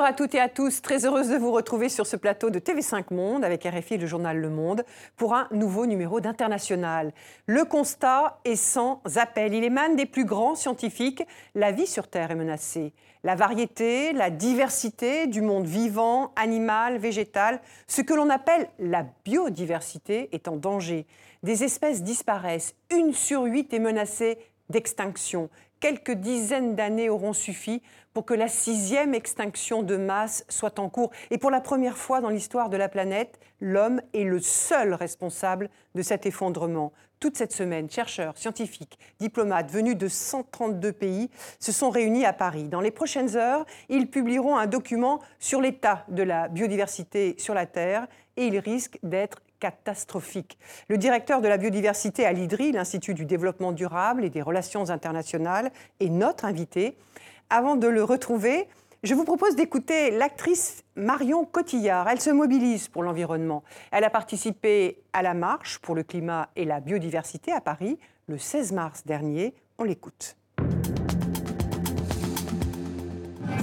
[0.00, 2.58] Bonjour à toutes et à tous, très heureuse de vous retrouver sur ce plateau de
[2.58, 4.82] TV5 Monde avec RFI et le journal Le Monde
[5.18, 7.12] pour un nouveau numéro d'International.
[7.44, 11.22] Le constat est sans appel, il émane des plus grands scientifiques,
[11.54, 12.94] la vie sur Terre est menacée.
[13.24, 20.30] La variété, la diversité du monde vivant, animal, végétal, ce que l'on appelle la biodiversité
[20.32, 21.06] est en danger.
[21.42, 24.38] Des espèces disparaissent, une sur huit est menacée
[24.70, 27.82] d'extinction quelques dizaines d'années auront suffi
[28.12, 31.10] pour que la sixième extinction de masse soit en cours.
[31.30, 35.70] Et pour la première fois dans l'histoire de la planète, l'homme est le seul responsable
[35.94, 36.92] de cet effondrement.
[37.20, 42.68] Toute cette semaine, chercheurs, scientifiques, diplomates venus de 132 pays se sont réunis à Paris.
[42.68, 47.66] Dans les prochaines heures, ils publieront un document sur l'état de la biodiversité sur la
[47.66, 48.06] Terre
[48.38, 50.58] et ils risquent d'être catastrophique.
[50.88, 55.70] Le directeur de la biodiversité à l'IDRI, l'Institut du développement durable et des relations internationales,
[56.00, 56.96] est notre invité.
[57.52, 58.68] Avant de le retrouver,
[59.02, 62.08] je vous propose d'écouter l'actrice Marion Cotillard.
[62.08, 63.64] Elle se mobilise pour l'environnement.
[63.90, 68.38] Elle a participé à la marche pour le climat et la biodiversité à Paris le
[68.38, 69.52] 16 mars dernier.
[69.78, 70.36] On l'écoute.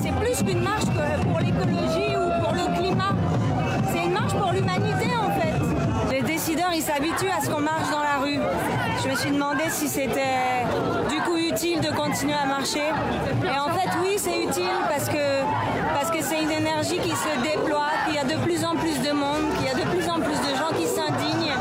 [0.01, 3.15] C'est plus qu'une marche pour l'écologie ou pour le climat.
[3.93, 5.47] C'est une marche pour l'humanité en fait
[6.17, 8.39] les décideurs ils s'habituent à ce qu'on marche dans la rue.
[9.03, 10.65] Je me suis demandé si c'était
[11.09, 12.89] du coup utile de continuer à marcher.
[13.43, 15.43] Et en fait oui c'est utile parce que
[15.93, 18.99] parce que c'est une énergie qui se déploie, qu'il y a de plus en plus
[19.01, 21.53] de monde, qu'il y a de plus en plus de gens qui s'indignent,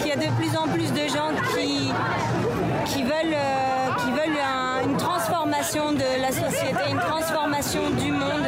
[0.00, 1.92] qu'il y a de plus en plus de gens qui,
[2.86, 4.40] qui veulent, euh, qui veulent
[4.84, 8.46] une transformation de la société, une transformation du monde,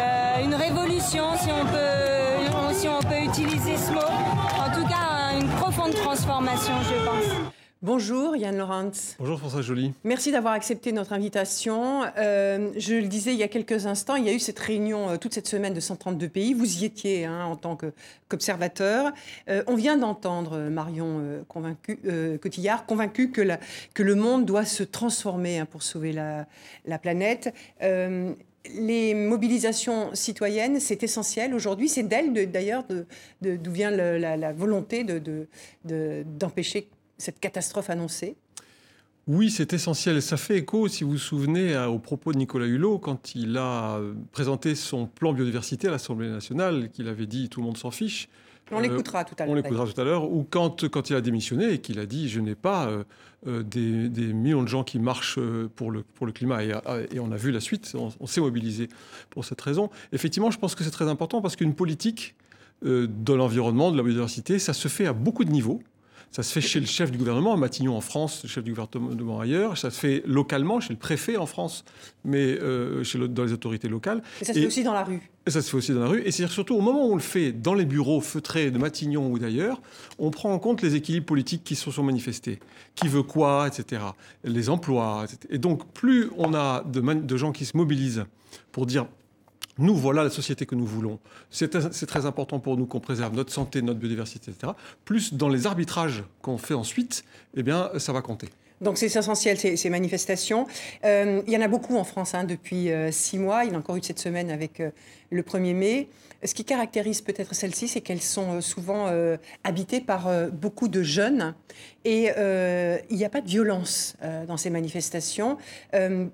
[0.00, 4.15] euh, une révolution si on peut, si on peut utiliser ce mot
[5.94, 7.52] transformation, je pense.
[7.82, 8.90] Bonjour Yann Laurent.
[9.18, 9.92] Bonjour François Joly.
[10.02, 12.04] Merci d'avoir accepté notre invitation.
[12.16, 15.10] Euh, je le disais il y a quelques instants, il y a eu cette réunion
[15.10, 16.54] euh, toute cette semaine de 132 pays.
[16.54, 17.76] Vous y étiez hein, en tant
[18.28, 19.12] qu'observateur.
[19.50, 22.00] Euh, on vient d'entendre Marion convaincu,
[22.40, 23.42] Cotillard convaincue que,
[23.92, 26.46] que, le monde doit se transformer hein, pour sauver la,
[26.86, 27.54] la planète
[28.74, 31.88] les mobilisations citoyennes, c'est essentiel aujourd'hui.
[31.88, 32.84] C'est d'elles, d'ailleurs,
[33.40, 35.04] d'où vient la, volonté
[35.84, 36.88] d'empêcher
[37.18, 38.36] cette catastrophe annoncée.
[39.26, 40.22] Oui, c'est essentiel.
[40.22, 44.00] Ça fait écho, si vous vous souvenez, aux propos de Nicolas Hulot quand il a
[44.32, 48.28] présenté son plan biodiversité à l'Assemblée nationale, qu'il avait dit tout le monde s'en fiche.
[48.72, 49.52] On l'écoutera tout à l'heure.
[49.52, 50.30] On l'écoutera tout à l'heure.
[50.30, 53.04] Ou quand, quand il a démissionné et qu'il a dit Je n'ai pas euh,
[53.46, 56.64] euh, des, des, millions de gens qui marchent euh, pour le, pour le climat.
[56.64, 56.72] Et,
[57.12, 58.88] et on a vu la suite, on, s'est mobilisé
[59.30, 59.90] pour cette raison.
[60.12, 62.34] Effectivement, je pense que c'est très important parce qu'une politique
[62.82, 65.80] de l'environnement, de la biodiversité, ça se fait à beaucoup de niveaux.
[66.32, 69.40] Ça se fait chez le chef du gouvernement, Matignon en France, le chef du gouvernement
[69.40, 69.78] ailleurs.
[69.78, 71.84] Ça se fait localement, chez le préfet en France,
[72.24, 74.22] mais euh, chez dans les autorités locales.
[74.42, 75.22] Et ça se fait aussi dans la rue.
[75.46, 76.22] Et ça se fait aussi dans la rue.
[76.26, 79.30] Et c'est surtout au moment où on le fait dans les bureaux feutrés de Matignon
[79.30, 79.80] ou d'ailleurs,
[80.18, 82.58] on prend en compte les équilibres politiques qui se sont manifestés.
[82.96, 84.02] Qui veut quoi, etc.
[84.44, 85.24] Les emplois.
[85.24, 85.38] Etc.
[85.48, 88.24] Et donc, plus on a de, de gens qui se mobilisent
[88.72, 89.06] pour dire
[89.78, 91.18] nous, voilà la société que nous voulons.
[91.50, 91.68] C'est
[92.06, 94.72] très important pour nous qu'on préserve notre santé, notre biodiversité, etc.
[95.04, 98.48] Plus dans les arbitrages qu'on fait ensuite, eh bien, ça va compter.
[98.80, 100.66] Donc c'est essentiel ces, manifestations.
[101.04, 103.64] Euh, il y en a beaucoup en France hein, depuis euh, six mois.
[103.64, 104.90] Il y en a encore eu cette semaine avec euh,
[105.30, 106.08] le 1er mai.
[106.46, 109.06] Ce qui caractérise peut-être celles-ci, c'est qu'elles sont souvent
[109.64, 111.54] habitées par beaucoup de jeunes.
[112.04, 112.30] Et
[113.10, 115.58] il n'y a pas de violence dans ces manifestations.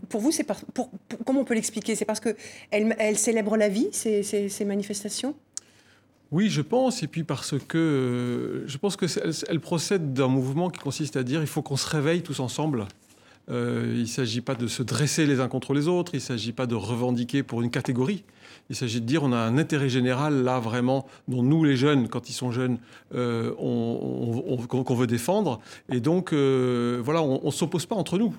[0.09, 0.47] pour vous, c'est
[1.25, 1.95] comment on peut l'expliquer?
[1.95, 5.35] C'est parce qu'elles elles célèbrent la vie ces, ces manifestations?
[6.33, 10.81] Oui, je pense, et puis parce que euh, je pense qu'elle procède d'un mouvement qui
[10.81, 12.87] consiste à dire il faut qu'on se réveille tous ensemble.
[13.51, 16.23] Euh, il ne s'agit pas de se dresser les uns contre les autres, il ne
[16.23, 18.25] s'agit pas de revendiquer pour une catégorie.
[18.71, 22.09] Il s'agit de dire on a un intérêt général là vraiment dont nous les jeunes,
[22.09, 22.79] quand ils sont jeunes,
[23.15, 25.61] euh, on, qu'on veut défendre.
[25.91, 28.35] Et donc euh, voilà, on, ne s'oppose pas entre nous.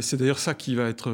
[0.00, 1.12] c'est d'ailleurs ça qui va être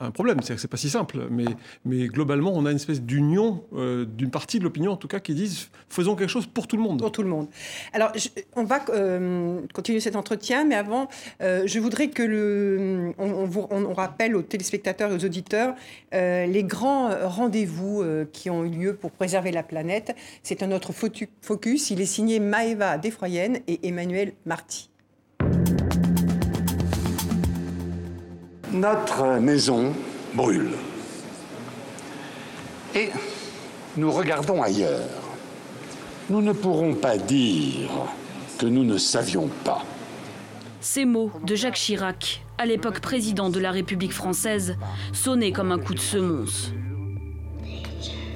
[0.00, 0.38] un, problème.
[0.42, 1.46] C'est que c'est pas si simple, mais,
[1.84, 5.34] mais globalement on a une espèce d'union d'une partie de l'opinion en tout cas qui
[5.34, 7.00] disent faisons quelque chose pour tout le monde.
[7.00, 7.48] Pour tout le monde.
[7.92, 8.12] Alors
[8.56, 8.80] on va
[9.72, 11.08] continuer cet entretien, mais avant
[11.40, 15.74] je voudrais que on, rappelle aux téléspectateurs et aux auditeurs
[16.14, 20.14] euh, les grands rendez-vous euh, qui ont eu lieu pour préserver la planète.
[20.42, 21.90] C'est un autre focus.
[21.90, 24.90] Il est signé Maëva Desfroyenne et Emmanuel Marty.
[28.72, 29.94] Notre maison
[30.34, 30.72] brûle.
[32.94, 33.10] Et
[33.96, 35.08] nous regardons ailleurs.
[36.28, 37.90] Nous ne pourrons pas dire
[38.58, 39.84] que nous ne savions pas.
[40.80, 44.76] Ces mots de Jacques Chirac, à l'époque président de la République française,
[45.12, 46.72] sonnaient comme un coup de semonce.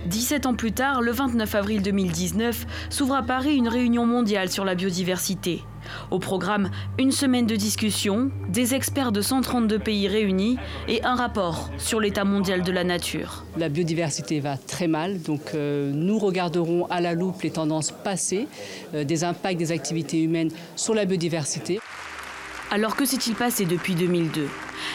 [0.07, 4.65] 17 ans plus tard, le 29 avril 2019, s'ouvre à Paris une réunion mondiale sur
[4.65, 5.63] la biodiversité.
[6.11, 10.59] Au programme, une semaine de discussion, des experts de 132 pays réunis
[10.89, 13.45] et un rapport sur l'état mondial de la nature.
[13.57, 18.49] La biodiversité va très mal, donc euh, nous regarderons à la loupe les tendances passées,
[18.95, 21.81] euh, des impacts des activités humaines sur la biodiversité.
[22.71, 24.49] Alors que s'est-il passé depuis 2002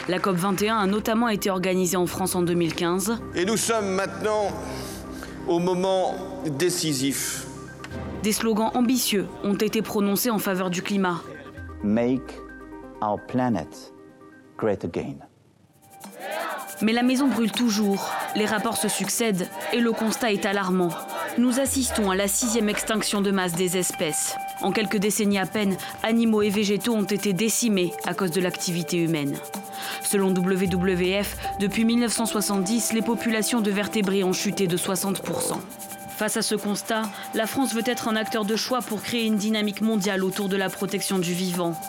[0.09, 3.19] La COP21 a notamment été organisée en France en 2015.
[3.35, 4.51] Et nous sommes maintenant
[5.47, 6.15] au moment
[6.57, 7.47] décisif
[8.23, 11.21] des slogans ambitieux ont été prononcés en faveur du climat.
[11.83, 12.41] Make
[13.01, 13.93] our planet
[14.57, 15.15] great again.
[16.81, 20.89] Mais la maison brûle toujours, les rapports se succèdent et le constat est alarmant.
[21.37, 24.35] Nous assistons à la sixième extinction de masse des espèces.
[24.61, 28.97] En quelques décennies à peine, animaux et végétaux ont été décimés à cause de l'activité
[28.97, 29.37] humaine.
[30.03, 35.59] Selon WWF, depuis 1970, les populations de vertébrés ont chuté de 60%.
[36.17, 37.03] Face à ce constat,
[37.35, 40.57] la France veut être un acteur de choix pour créer une dynamique mondiale autour de
[40.57, 41.79] la protection du vivant.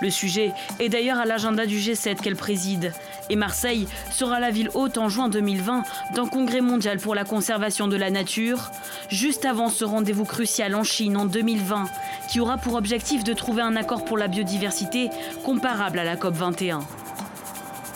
[0.00, 2.92] Le sujet est d'ailleurs à l'agenda du G7 qu'elle préside.
[3.28, 5.82] Et Marseille sera la ville haute en juin 2020
[6.14, 8.70] d'un congrès mondial pour la conservation de la nature,
[9.08, 11.84] juste avant ce rendez-vous crucial en Chine en 2020,
[12.28, 15.08] qui aura pour objectif de trouver un accord pour la biodiversité
[15.44, 16.80] comparable à la COP 21.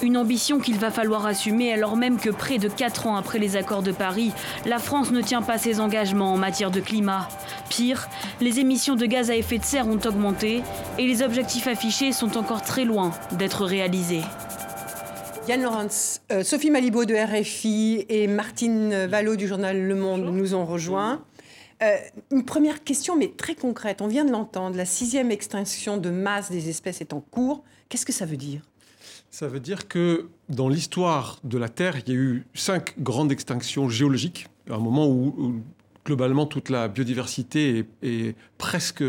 [0.02, 3.56] Une ambition qu'il va falloir assumer alors même que près de 4 ans après les
[3.56, 4.32] accords de Paris,
[4.66, 7.28] la France ne tient pas ses engagements en matière de climat.
[7.70, 8.08] Pire,
[8.42, 10.62] les émissions de gaz à effet de serre ont augmenté
[10.98, 14.22] et les objectifs affichés sont encore très loin d'être réalisés.
[15.48, 20.54] Yann Laurence, euh, Sophie Malibaud de RFI et Martine Vallot du journal Le Monde nous
[20.54, 21.22] ont rejoints.
[21.82, 21.96] Euh,
[22.30, 24.02] une première question, mais très concrète.
[24.02, 24.76] On vient de l'entendre.
[24.76, 27.64] La sixième extinction de masse des espèces est en cours.
[27.88, 28.60] Qu'est-ce que ça veut dire?
[29.36, 33.30] Ça veut dire que dans l'histoire de la Terre, il y a eu cinq grandes
[33.30, 35.60] extinctions géologiques, à un moment où,
[36.06, 39.04] globalement toute la biodiversité est, presque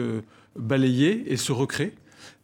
[0.57, 1.93] balayée et se recrée.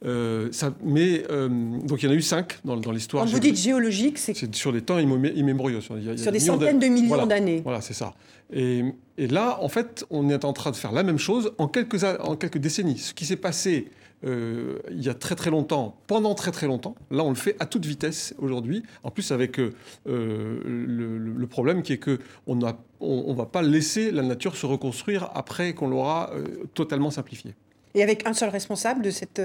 [0.05, 1.49] Euh, ça, mais euh,
[1.83, 3.25] donc il y en a eu cinq dans, l'histoire.
[3.25, 5.81] Quand vous dites géologique, c'est sur des temps immémoriaux.
[5.81, 7.61] Sur, sur des centaines de, millions d'années.
[7.65, 8.13] Voilà, c'est ça.
[8.53, 8.83] Et,
[9.17, 12.05] et, là, en fait, on est en train de faire la même chose en quelques,
[12.05, 12.99] en quelques décennies.
[12.99, 13.89] Ce qui s'est passé
[14.25, 16.95] euh, il y a très très longtemps, pendant très très longtemps.
[17.11, 18.83] Là, on le fait à toute vitesse aujourd'hui.
[19.03, 19.71] En plus, avec euh,
[20.05, 22.65] le, problème qui est que on ne
[22.99, 27.53] on, va pas laisser la nature se reconstruire après qu'on l'aura euh, totalement simplifié.
[27.95, 29.41] Et avec un seul responsable de cet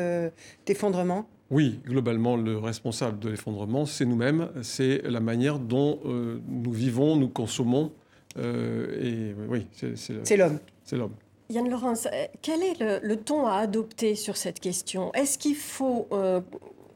[0.69, 1.29] effondrement?
[1.51, 7.29] Oui, globalement, le responsable de l'effondrement, c'est nous-mêmes, c'est la manière dont nous vivons, nous
[7.29, 7.93] consommons.
[8.39, 10.61] et oui, c'est l'homme.
[10.85, 11.15] C'est l'homme.
[11.50, 15.11] Yann Laurence, euh, quel est le, ton à adopter sur cette question?
[15.15, 16.43] Est-ce qu'il faut euh,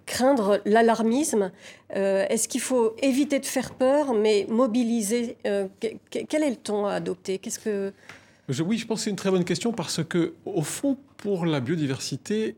[0.05, 1.51] craindre l'alarmisme?
[1.97, 6.95] Euh, Est-ce qu'il faut éviter de faire peur, mais mobiliser Quel est le ton à
[6.95, 7.39] adopter?
[7.39, 7.93] Qu'est-ce que
[8.61, 11.61] oui, je pense que c'est une très bonne question parce que, au fond, pour la
[11.61, 12.57] biodiversité,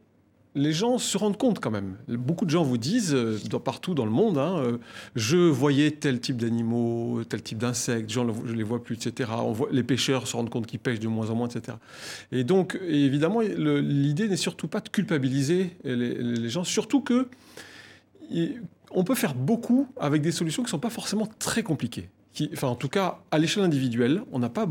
[0.55, 1.97] les gens se rendent compte quand même.
[2.09, 4.79] Beaucoup de gens vous disent, euh, partout dans le monde, hein, euh,
[5.17, 9.31] je voyais tel type d'animaux, tel type d'insectes, je ne les vois plus, etc.
[9.71, 11.77] les pêcheurs se rendent compte qu'ils pêchent de moins en moins, etc.
[12.31, 17.29] Et donc, évidemment, l'idée n'est surtout pas de culpabiliser les, gens, surtout que
[18.91, 22.09] on peut faire beaucoup avec des solutions qui ne sont pas forcément très compliquées.
[22.53, 24.67] enfin, en tout cas, à l'échelle individuelle, on n'est pas,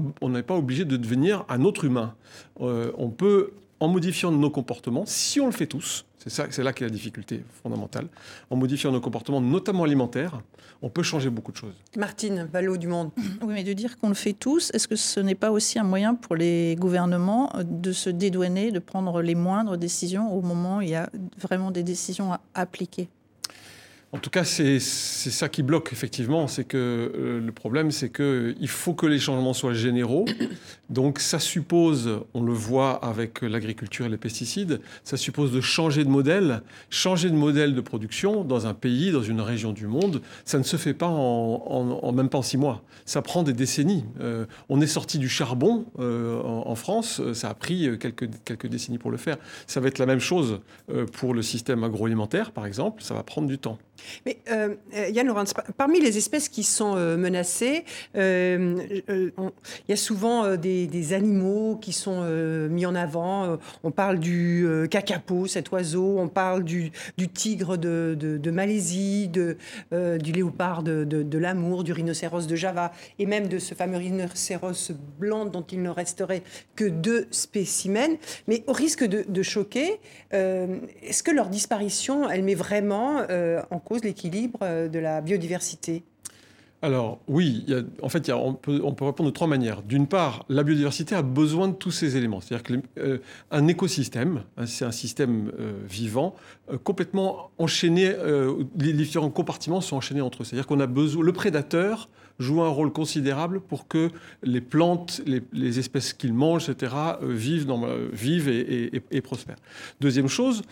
[0.47, 2.15] pas obligé de devenir un autre humain.
[2.61, 3.51] Euh, on peut
[3.83, 6.89] en modifiant nos comportements, si on le fait tous, c'est ça, c'est là qu'est la
[6.89, 8.07] difficulté fondamentale,
[8.49, 10.39] en modifiant nos comportements, notamment alimentaires,
[10.81, 11.73] on peut changer beaucoup de choses.
[11.97, 13.11] Martine Ballot du Monde.
[13.41, 15.83] Oui, mais de dire qu'on le fait tous, est-ce que ce n'est pas aussi un
[15.83, 20.81] moyen pour les gouvernements de se dédouaner, de prendre les moindres décisions au moment où
[20.81, 23.09] il y a vraiment des décisions à appliquer?
[24.13, 26.47] En tout cas, c'est ça qui bloque, effectivement.
[26.47, 30.25] C'est que euh, le problème, c'est qu'il faut que les changements soient généraux.
[30.91, 36.03] Donc, ça suppose, on le voit avec l'agriculture et les pesticides, ça suppose de changer
[36.03, 36.61] de modèle.
[36.91, 40.63] Changer de modèle de production dans un pays, dans une région du monde, ça ne
[40.63, 42.83] se fait pas en, même pas en six mois.
[43.05, 44.05] Ça prend des décennies.
[44.21, 48.99] Euh, on est sorti du charbon euh, en, France, ça a pris quelques, quelques décennies
[48.99, 49.37] pour le faire.
[49.65, 50.59] Ça va être la même chose
[51.13, 53.01] pour le système agroalimentaire, par exemple.
[53.01, 53.79] Ça va prendre du temps.
[54.25, 59.31] Mais euh, euh, Yann Laurence, parmi les espèces qui sont euh, menacées, il
[59.89, 62.23] y a souvent des, animaux qui sont
[62.69, 63.57] mis en avant.
[63.83, 66.91] On parle du kakapo, cet oiseau, on parle du,
[67.33, 73.75] tigre de, Malaisie, du léopard de, l'amour, du rhinocéros de Java, et même de ce
[73.75, 76.43] fameux rhinocéros blanc dont il ne resterait
[76.75, 78.17] que deux spécimens.
[78.47, 79.99] Mais au risque de, choquer,
[80.31, 83.25] est-ce que leur disparition, elle met vraiment
[83.69, 86.03] en cause l'équilibre euh, de la biodiversité
[86.81, 87.65] alors oui,
[88.01, 89.83] en fait, on, peut, répondre de trois manières.
[89.83, 92.41] D'une part, la biodiversité a besoin de tous ces éléments.
[92.41, 96.35] C'est-à-dire qu'un euh, écosystème, hein, c'est un système euh, vivant,
[96.83, 98.13] complètement enchaîné,
[98.77, 100.45] les différents compartiments sont enchaînés entre eux.
[100.45, 104.09] C'est-à-dire qu'on a besoin, le prédateur joue un rôle considérable pour que
[104.41, 107.73] les plantes, les, espèces qu'il mange, etc., vivent,
[108.11, 109.55] vivent et prospèrent.
[110.01, 110.63] Deuxième chose,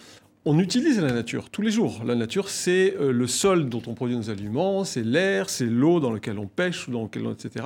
[0.43, 2.01] on utilise la nature tous les jours.
[2.03, 5.99] La nature, c'est euh, le sol dont on produit nos aliments, c'est l'air, c'est l'eau
[5.99, 7.65] dans laquelle on pêche, dans lequel, etc.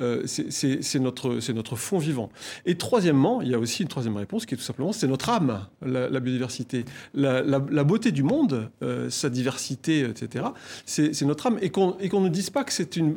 [0.00, 2.30] Euh, c'est notre, fond vivant.
[2.64, 5.28] Et troisièmement, il y a aussi une troisième réponse qui est tout simplement, c'est notre
[5.30, 6.84] âme, la, biodiversité.
[7.14, 7.40] La,
[7.84, 10.46] beauté du monde, euh, sa diversité, etc.,
[10.84, 11.58] c'est notre âme.
[11.60, 13.16] Et qu'on ne dise pas que c'est une,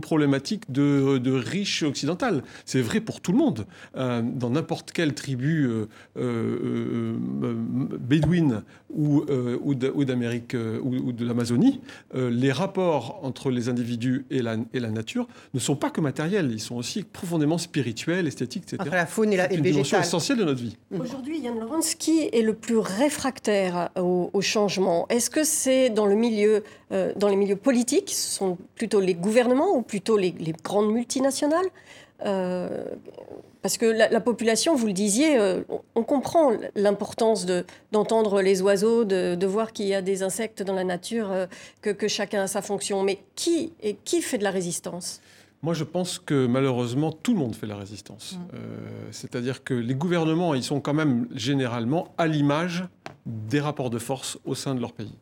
[0.00, 2.42] problématique de, de riche occidental.
[2.64, 3.66] C'est vrai pour tout le monde.
[3.94, 5.68] dans n'importe quelle tribu
[8.00, 8.45] bédouine,
[8.90, 9.74] ou, euh, ou
[10.04, 11.80] d'Amérique euh, ou, de l'Amazonie,
[12.14, 16.00] euh, les rapports entre les individus et la, et la, nature ne sont pas que
[16.00, 18.78] matériels, ils sont aussi profondément spirituels, esthétiques, etc.
[18.80, 19.66] Entre la faune et, la, et le végétal.
[19.66, 20.76] une dimension essentielle de notre vie.
[20.90, 21.00] Mmh.
[21.00, 26.14] Aujourd'hui, Yann Laurence, qui est le plus réfractaire au, changement Est-ce que c'est dans, le
[26.14, 30.92] milieu, dans les milieux politiques, ce sont plutôt les gouvernements ou plutôt les, les grandes
[30.92, 31.66] multinationales
[33.66, 35.64] parce que la, population, vous le disiez, euh,
[35.96, 37.46] on comprend l'importance
[37.90, 41.46] d'entendre les oiseaux, de, voir qu'il y a des insectes dans la nature, euh,
[41.82, 43.02] que, chacun a sa fonction.
[43.02, 45.20] Mais qui, et qui fait de la résistance?
[45.62, 48.36] Moi, je pense que malheureusement, tout le monde fait de la résistance.
[48.38, 48.54] Mmh.
[48.54, 48.58] Euh,
[49.10, 52.84] c'est-à-dire que les gouvernements, ils sont quand même généralement à l'image
[53.26, 55.18] des rapports de force au sein de leur pays.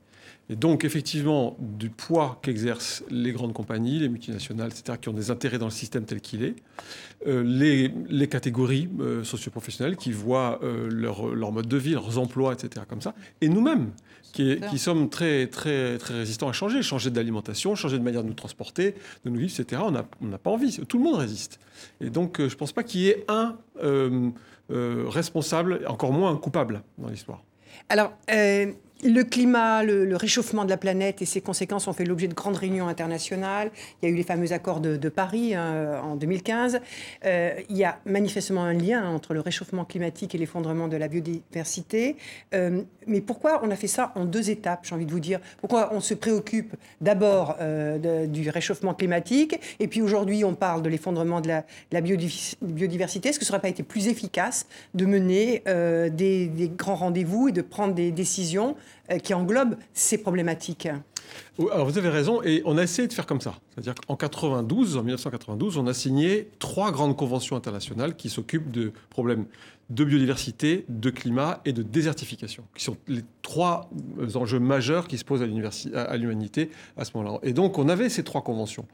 [0.50, 5.30] Et donc, effectivement, du poids qu'exercent les grandes compagnies, les multinationales, etc., qui ont des
[5.30, 6.56] intérêts dans le système tel qu'il est,
[7.26, 12.18] euh, les, les, catégories euh, socioprofessionnelles qui voient euh, leur, leur, mode de vie, leurs
[12.18, 13.92] emplois, etc., comme ça, et nous-mêmes,
[14.34, 18.28] qui, qui, sommes très, très, très résistants à changer, changer d'alimentation, changer de manière de
[18.28, 19.92] nous transporter, de nous vivre, etc., on
[20.26, 20.76] n'a pas envie.
[20.86, 21.60] Tout le monde résiste.
[22.00, 23.56] Et donc, je ne pense pas qu'il y ait un
[24.68, 27.44] responsable, encore moins un coupable dans l'histoire.
[27.88, 28.12] Alors,
[29.04, 32.56] le climat, le, réchauffement de la planète et ses conséquences ont fait l'objet de grandes
[32.56, 33.70] réunions internationales.
[34.00, 36.80] Il y a eu les fameux accords de, Paris hein, en 2015.
[37.24, 41.08] Euh, il y a manifestement un lien entre le réchauffement climatique et l'effondrement de la
[41.08, 42.16] biodiversité.
[42.54, 45.40] Euh, mais pourquoi on a fait ça en deux étapes, j'ai envie de vous dire?
[45.60, 50.88] Pourquoi on se préoccupe d'abord euh, du réchauffement climatique et puis aujourd'hui on parle de
[50.88, 53.28] l'effondrement de la, biodiversité?
[53.28, 55.62] Est-ce que ça n'aurait pas été plus efficace de mener
[56.10, 58.76] des, grands rendez-vous et de prendre des décisions
[59.22, 60.88] qui englobe ces problématiques.
[61.72, 63.54] Alors vous avez raison, et on a essayé de faire comme ça.
[63.70, 68.92] C'est-à-dire qu'en 92, en 1992, on a signé trois grandes conventions internationales qui s'occupent de
[69.10, 69.46] problèmes
[69.90, 73.90] de biodiversité, de climat et de désertification, qui sont les trois
[74.34, 77.38] enjeux majeurs qui se posent à l'humanité à ce moment-là.
[77.42, 78.86] Et donc on avait ces trois conventions.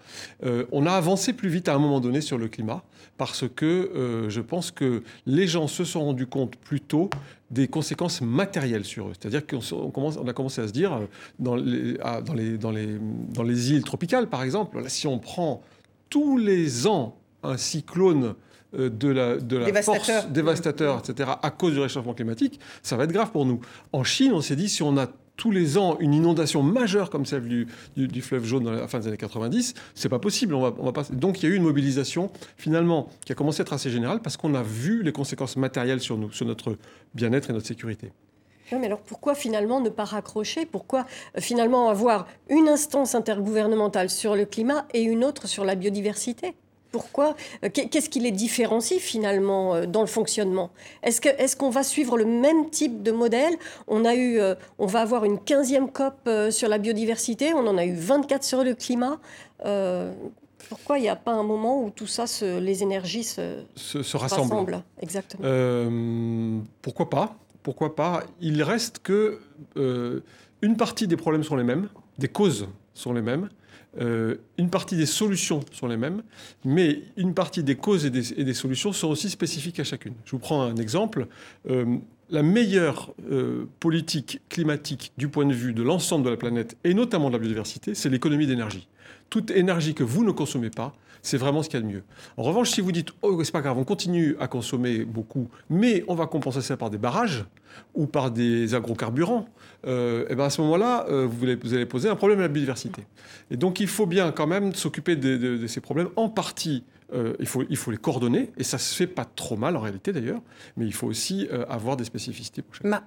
[0.44, 2.82] Euh, on a avancé plus vite à un moment donné sur le climat,
[3.18, 7.08] parce que euh, je pense que les gens se sont rendus compte plus tôt
[7.50, 9.12] des conséquences matérielles sur eux.
[9.18, 9.60] C'est-à-dire qu'on
[9.94, 11.06] on a commencé à se dire, euh,
[11.38, 11.94] dans les,
[12.24, 12.98] dans, les, dans, les,
[13.32, 15.62] dans les îles tropicales par exemple, si on prend
[16.08, 18.34] tous les ans un cyclone
[18.72, 20.22] de la, de la dévastateur.
[20.22, 23.60] force dévastateur, etc., à cause du réchauffement climatique, ça va être grave pour nous.
[23.92, 25.08] En Chine, on s'est dit, si on a
[25.40, 28.98] tous les ans une inondation majeure comme celle du, du, fleuve jaune à la fin
[28.98, 30.52] des années 90, c'est pas possible.
[30.52, 31.04] On va, on va pas...
[31.10, 34.20] Donc il y a eu une mobilisation finalement qui a commencé à être assez générale
[34.20, 36.76] parce qu'on a vu les conséquences matérielles sur nous, sur notre
[37.14, 38.12] bien-être et notre sécurité.
[38.70, 40.66] mais alors pourquoi finalement ne pas raccrocher?
[40.66, 45.74] Pourquoi euh, finalement avoir une instance intergouvernementale sur le climat et une autre sur la
[45.74, 46.54] biodiversité?
[46.90, 50.70] Pourquoi euh, Qu'est-ce qui les différencie finalement euh, dans le fonctionnement?
[51.02, 53.54] Est-ce qu'on va suivre le même type de modèle?
[53.86, 57.78] On a eu, euh, on va avoir une 15e COP sur la biodiversité, on en
[57.78, 59.18] a eu 24 sur le climat.
[60.68, 64.82] pourquoi il n'y a pas un moment où tout ça, les énergies se, se, rassemblent.
[65.00, 65.90] Exactement.
[66.82, 67.36] pourquoi pas?
[67.62, 68.24] Pourquoi pas?
[68.40, 69.40] Il reste que
[70.62, 73.48] une partie des problèmes sont les mêmes, des causes sont les mêmes.
[74.00, 76.22] Euh, une partie des solutions sont les mêmes,
[76.64, 80.14] mais une partie des causes et des, solutions sont aussi spécifiques à chacune.
[80.24, 81.26] Je vous prends un exemple.
[81.68, 81.96] Euh,
[82.30, 86.94] la meilleure euh, politique climatique du point de vue de l'ensemble de la planète, et
[86.94, 88.86] notamment de la biodiversité, c'est l'économie d'énergie.
[89.28, 92.02] Toute énergie que vous ne consommez pas, c'est vraiment ce qu'il y a de mieux.
[92.36, 96.04] En revanche, si vous dites, oh, c'est pas grave, on continue à consommer beaucoup, mais
[96.08, 97.44] on va compenser ça par des barrages
[97.94, 99.48] ou par des agrocarburants,
[99.86, 103.02] euh, et ben à ce moment-là, euh, vous, allez, poser un problème à la biodiversité.
[103.50, 106.08] Et donc, il faut bien quand même s'occuper de, ces problèmes.
[106.16, 109.56] En partie, euh, il, faut, il faut les coordonner, et ça se fait pas trop
[109.56, 110.42] mal en réalité d'ailleurs,
[110.76, 112.62] mais il faut aussi avoir des spécificités.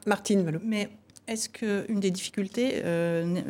[0.05, 0.89] Martine Mais
[1.27, 3.41] est-ce qu'une des difficultés, euh,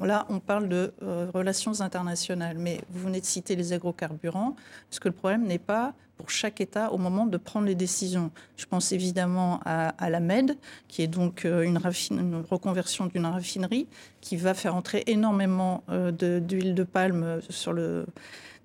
[0.00, 4.56] là, on parle de euh, relations internationales, mais vous venez de citer les agrocarburants,
[4.88, 8.30] parce que le problème n'est pas pour chaque État au moment de prendre les décisions.
[8.56, 10.56] Je pense évidemment à, la MED,
[10.88, 13.86] qui est donc euh, une, reconversion d'une raffinerie
[14.20, 18.04] qui va faire entrer énormément d'huile de, palme sur le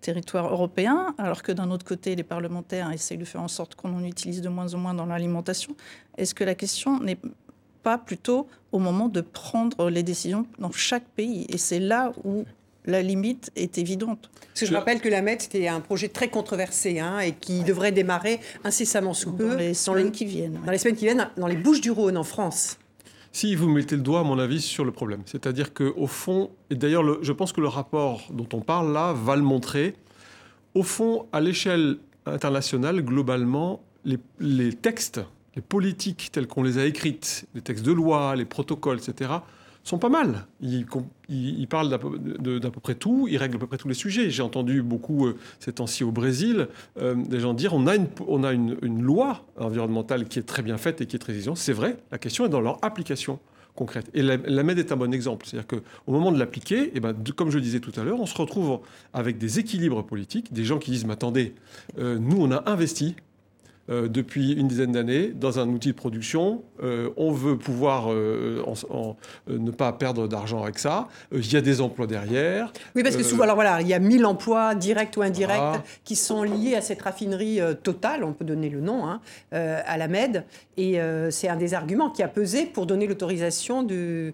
[0.02, 3.96] territoire européen, alors que d'un autre côté, les parlementaires essayent de faire en sorte qu'on
[3.96, 5.76] en utilise de moins en moins dans l'alimentation.
[6.18, 7.18] Est-ce que la question n'est
[7.86, 12.44] pas plutôt au moment de prendre les décisions dans chaque pays Et c'est là où
[12.86, 14.32] la limite est évidente.
[14.32, 17.64] Parce que je rappelle que la MED, c'était un projet très controversé hein, et qui
[17.64, 19.50] devrait démarrer incessamment sous peu.
[19.50, 20.60] Dans les semaines qui viennent.
[20.66, 22.80] Dans les semaines qui viennent, dans les Bouches du Rhône, en France.
[23.32, 25.22] Si vous mettez le doigt, à mon avis, sur le problème.
[25.28, 29.36] C'est-à-dire qu'au fond, et d'ailleurs, je pense que le rapport dont on parle là va
[29.36, 29.94] le montrer,
[30.74, 35.22] au fond, à l'échelle internationale, globalement, les, les textes,
[35.56, 39.32] les politiques telles qu'on les a écrites, les textes de loi, les protocoles, etc.,
[39.86, 40.48] sont pas mal.
[40.62, 44.32] Ils, parlent d'à peu, près tout, ils règlent à peu près tous les sujets.
[44.32, 46.68] J'ai entendu beaucoup euh, ces temps-ci au Brésil
[47.00, 47.96] euh, des gens dire on a,
[48.54, 51.58] une, loi environnementale qui est très bien faite et qui est très exigeante.
[51.58, 53.40] C'est vrai, la question est dans leur application
[53.76, 54.10] concrète.
[54.14, 55.46] Et la, MED est un bon exemple.
[55.46, 58.26] C'est-à-dire qu'au moment de l'appliquer, eh ben, comme je le disais tout à l'heure, on
[58.26, 58.80] se retrouve
[59.14, 61.54] avec des équilibres politiques, des gens qui disent mais attendez,
[62.00, 63.16] euh, nous on a investi
[63.88, 66.64] euh, depuis une dizaine d'années dans un outil de production.
[66.82, 68.64] Euh, on veut pouvoir euh,
[69.48, 71.08] ne pas perdre d'argent avec ça.
[71.32, 72.74] Il y a des emplois derrière.
[72.96, 76.16] Oui, parce que souvent, alors voilà, il y a 1000 emplois directs ou indirects qui
[76.16, 80.46] sont liés à cette raffinerie totale, on peut donner le nom, hein, à la MED.
[80.78, 81.00] Et
[81.30, 84.34] c'est un des arguments qui a pesé pour donner l'autorisation du,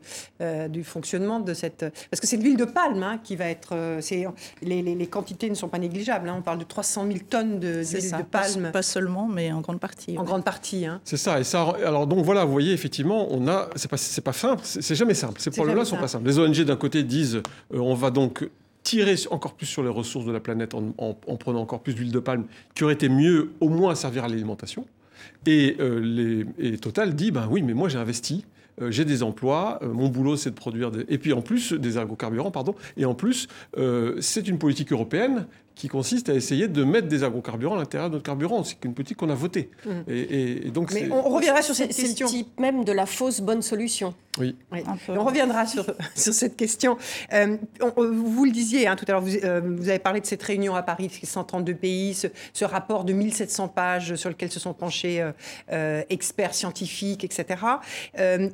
[0.69, 1.85] du fonctionnement de cette.
[2.09, 3.75] Parce que c'est de l'huile de palme hein, qui va être.
[4.61, 6.29] Les, les, les, quantités ne sont pas négligeables.
[6.29, 6.35] Hein.
[6.39, 8.71] On parle de 300 000 tonnes d'huile de, de palme.
[8.71, 10.17] Pas seulement, mais en grande partie.
[10.17, 10.99] En grande partie, hein.
[11.03, 11.39] C'est ça.
[11.39, 11.75] Et ça.
[11.85, 13.69] Alors donc voilà, vous voyez effectivement, on a.
[13.75, 14.61] C'est pas, c'est pas simple.
[14.63, 15.39] C'est jamais simple.
[15.39, 16.27] Ces problèmes-là sont pas simples.
[16.27, 17.41] Les ONG d'un côté disent,
[17.73, 18.49] euh, on va donc
[18.83, 22.19] tirer encore plus sur les ressources de la planète en, prenant encore plus d'huile de
[22.19, 24.85] palme, qui aurait été mieux au moins à servir à l'alimentation.
[25.45, 28.43] Et, euh, les, et Total dit, ben oui, mais moi j'ai investi.
[28.81, 31.05] Euh, j'ai des emplois, mon boulot c'est de produire des...
[31.09, 33.47] Et puis en plus, des agrocarburants, pardon, et en plus,
[34.19, 35.45] c'est une politique européenne
[35.75, 38.63] qui consiste à essayer de mettre des agrocarburants à l'intérieur de notre carburant.
[38.63, 39.69] C'est une politique qu'on a votée.
[39.85, 39.89] Mmh.
[40.07, 42.27] Et, donc Mais on reviendra sur cette question.
[42.27, 44.13] C'est le type même de la fausse bonne solution.
[44.37, 44.55] Oui.
[45.09, 46.97] On reviendra sur, sur cette question.
[47.33, 47.57] Euh,
[47.97, 50.75] vous le disiez hein, tout à l'heure, vous, euh, vous, avez parlé de cette réunion
[50.75, 52.13] à Paris, 132 pays,
[52.53, 55.31] ce, rapport de 1700 pages sur lequel se sont penchés
[55.71, 57.59] euh, experts scientifiques, etc.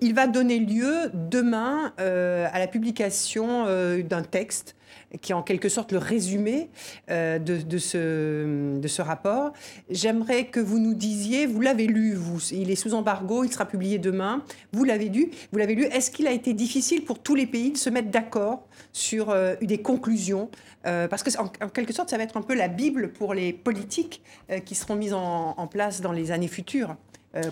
[0.01, 3.65] il va donner lieu demain à la publication
[4.03, 4.75] d'un texte
[5.21, 6.69] qui est en quelque sorte le résumé
[7.09, 9.53] euh, de, ce, rapport.
[9.89, 12.17] J'aimerais que vous nous disiez, vous l'avez lu,
[12.51, 14.43] il est sous embargo, il sera publié demain,
[14.73, 17.71] vous l'avez lu, vous l'avez lu, est-ce qu'il a été difficile pour tous les pays
[17.71, 20.49] de se mettre d'accord sur euh, des conclusions
[20.85, 23.53] euh, Parce que en, quelque sorte, ça va être un peu la Bible pour les
[23.53, 24.21] politiques
[24.65, 26.95] qui seront mises en, place dans les années futures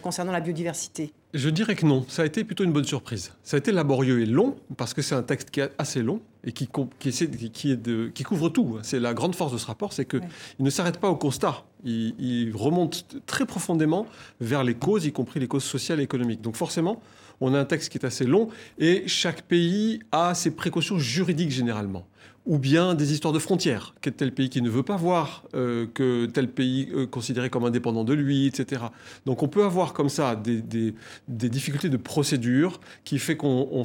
[0.01, 1.13] concernant la biodiversité.
[1.33, 3.33] Je dirais que non, ça a été plutôt une bonne surprise.
[3.43, 6.21] Ça a été laborieux et long, parce que c'est un texte qui est assez long
[6.45, 6.69] et qui,
[6.99, 8.77] qui, couvre tout.
[8.83, 10.21] C'est la grande force de ce rapport, c'est qu'il
[10.59, 11.65] ne s'arrête pas au constat.
[11.83, 14.05] Il, remonte très profondément
[14.39, 16.41] vers les causes, y compris les causes sociales et économiques.
[16.41, 17.01] Donc forcément,
[17.41, 18.47] on a un texte qui est assez long
[18.79, 22.07] et chaque pays a ses précautions juridiques généralement
[22.45, 23.95] ou bien des histoires de frontières.
[24.01, 27.65] Quel tel pays qui ne veut pas voir euh, que tel pays euh, considéré comme
[27.65, 28.83] indépendant de lui, etc.
[29.25, 30.93] Donc on peut avoir comme ça des,
[31.27, 33.83] difficultés de procédure qui fait qu'on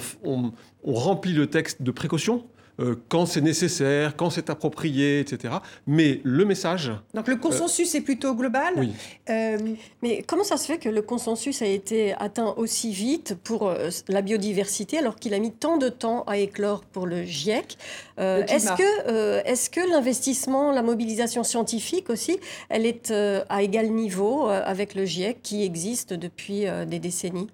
[0.85, 2.45] remplit le texte de précaution
[2.81, 5.55] euh, quand c'est nécessaire, quand c'est approprié, etc.
[5.87, 6.93] Mais le message.
[7.15, 8.75] Donc le consensus est plutôt global.
[8.77, 8.93] Oui.
[9.29, 9.59] Euh,
[10.03, 13.91] mais comment ça se fait que le consensus a été atteint aussi vite pour euh,
[14.09, 17.77] la biodiversité alors qu'il a mis tant de temps à éclore pour le GIEC?
[18.19, 22.39] Est-ce que, est que l'investissement, la mobilisation scientifique aussi,
[22.69, 27.49] elle est à égal niveau avec le GIEC qui existe depuis des décennies?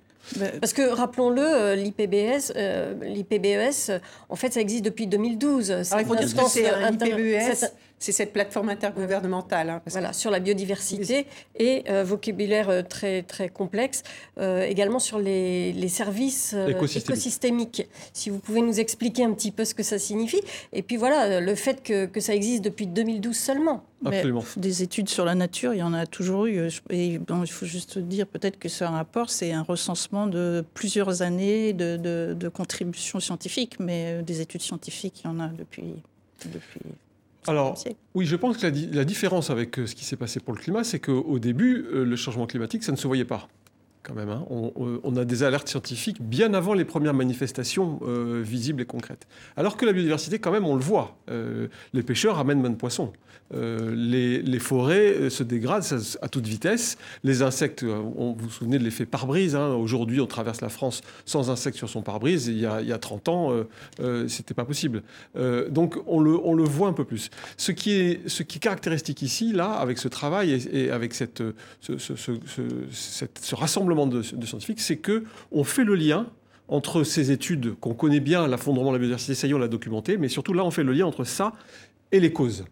[0.60, 5.70] Parce que rappelons-le, euh, l'IPBS, euh, l'IPBES, en fait, ça existe depuis 2012.
[5.70, 7.70] Alors, il faut dire que c'est un IPBES.
[7.98, 9.70] C'est cette plateforme intergouvernementale.
[9.70, 11.26] Hein, voilà, sur la biodiversité
[11.58, 14.02] et euh, vocabulaire euh, très, très complexe,
[14.38, 17.88] euh, également sur les, les services écosystémiques.
[18.12, 20.40] Si vous pouvez nous expliquer un petit peu ce que ça signifie.
[20.72, 23.84] Et puis voilà, le fait que, que ça existe depuis 2012 seulement.
[24.04, 24.44] Absolument.
[24.58, 26.68] des études sur la nature, il y en a toujours eu.
[26.90, 31.22] Et bon, il faut juste dire peut-être que ce rapport, c'est un recensement de plusieurs
[31.22, 35.94] années de, de, de contributions scientifiques, mais des études scientifiques, il y en a depuis,
[36.44, 36.80] depuis
[37.46, 37.78] alors,
[38.14, 40.84] oui, je pense que la, différence avec euh, ce qui s'est passé pour le climat,
[40.84, 43.48] c'est qu'au début, euh, le changement climatique, ça ne se voyait pas.
[44.06, 44.30] Quand même.
[44.30, 44.44] Hein.
[44.48, 49.26] On, a des alertes scientifiques bien avant les premières manifestations euh, visibles et concrètes.
[49.56, 51.16] Alors que la biodiversité, quand même, on le voit.
[51.30, 53.12] Euh, les pêcheurs amènent moins de poissons.
[53.54, 55.84] Euh, les, forêts se dégradent
[56.22, 56.98] à, toute vitesse.
[57.24, 59.54] Les insectes, vous vous souvenez de l'effet pare-brise.
[59.56, 59.74] Hein.
[59.74, 62.46] Aujourd'hui, on traverse la France sans insectes sur son pare-brise.
[62.48, 63.52] Il, y a 30 ans,
[64.28, 65.02] c'était pas possible.
[65.70, 67.30] donc, on le, voit un peu plus.
[67.56, 71.54] Ce qui, est, caractéristique ici, là, avec ce travail et, avec ce
[73.54, 76.26] rassemblement de, scientifiques, c'est que on fait le lien
[76.68, 79.68] entre ces études qu'on connaît bien, l'affondrement de la biodiversité, ça y est, on l'a
[79.68, 81.52] documenté, mais surtout là, on fait le lien entre ça
[82.12, 82.64] et les causes.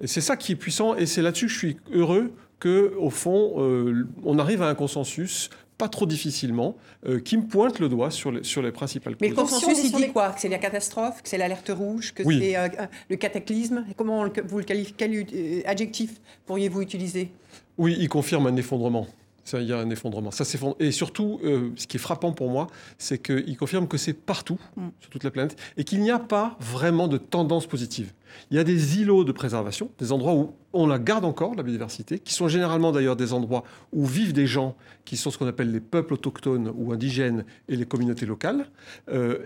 [0.00, 3.10] Et c'est ça qui est puissant, et c'est là-dessus que je suis heureux que, au
[3.10, 7.88] fond, euh, on arrive à un consensus pas trop difficilement, euh, qui me pointe le
[7.88, 9.20] doigt sur les, sur les principales causes.
[9.20, 12.22] Mais le consensus, il dit quoi Que c'est la catastrophe, que c'est l'alerte rouge, que
[12.24, 12.68] c'est euh,
[13.10, 13.84] le cataclysme?
[13.96, 15.26] Comment vous le qualifiez Quel
[15.66, 16.12] adjectif
[16.46, 17.30] pourriez-vous utiliser?
[17.76, 19.06] Oui, il confirme un effondrement
[19.54, 20.30] il y a un effondrement.
[20.30, 20.76] Ça s'effondre.
[20.80, 22.66] Et surtout, euh, ce qui est frappant pour moi,
[22.98, 24.88] c'est qu'il confirme que c'est partout, mm.
[25.00, 28.12] sur toute la planète, et qu'il n'y a pas vraiment de tendance positive.
[28.50, 31.62] Il y a des îlots de préservation, des endroits où on la garde encore, la
[31.62, 35.46] biodiversité, qui sont généralement d'ailleurs des endroits où vivent des gens qui sont ce qu'on
[35.46, 38.66] appelle les peuples autochtones ou indigènes et les communautés locales.
[39.08, 39.38] Euh,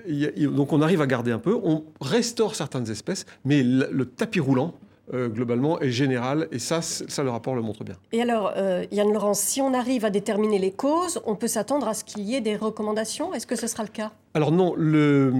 [0.49, 4.75] donc on arrive à garder un peu, on restaure certaines espèces, mais le tapis roulant,
[5.13, 7.97] euh, globalement est général et ça, ça le rapport le montre bien.
[8.13, 11.89] Et alors, euh, Yann Laurence, si on arrive à déterminer les causes, on peut s'attendre
[11.89, 13.35] à ce qu'il y ait des recommandations?
[13.35, 14.13] Est-ce que ce sera le cas?
[14.35, 15.33] Alors non, le,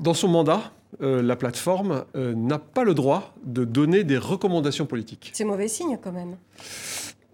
[0.00, 5.30] dans son mandat, euh, la plateforme n'a pas le droit de donner des recommandations politiques.
[5.32, 6.36] C'est mauvais signe quand même.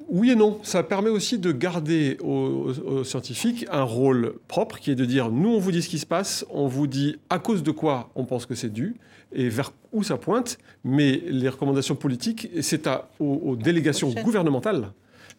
[0.08, 0.60] Oui et non.
[0.62, 5.50] Ça permet aussi de garder aux, scientifiques un rôle propre qui est de dire nous,
[5.50, 8.24] on vous dit ce qui se passe, on vous dit à cause de quoi on
[8.24, 8.96] pense que c'est dû
[9.32, 10.58] et vers où ça pointe.
[10.84, 12.88] Mais les recommandations politiques, c'est
[13.18, 14.92] aux, délégations gouvernementales,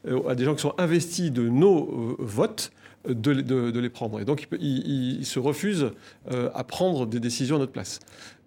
[0.07, 2.71] euh, à des gens qui sont investis de nos euh, votes,
[3.07, 4.19] de, les prendre.
[4.19, 5.91] Et donc, ils, se refusent
[6.31, 7.99] euh, à prendre des décisions à notre place.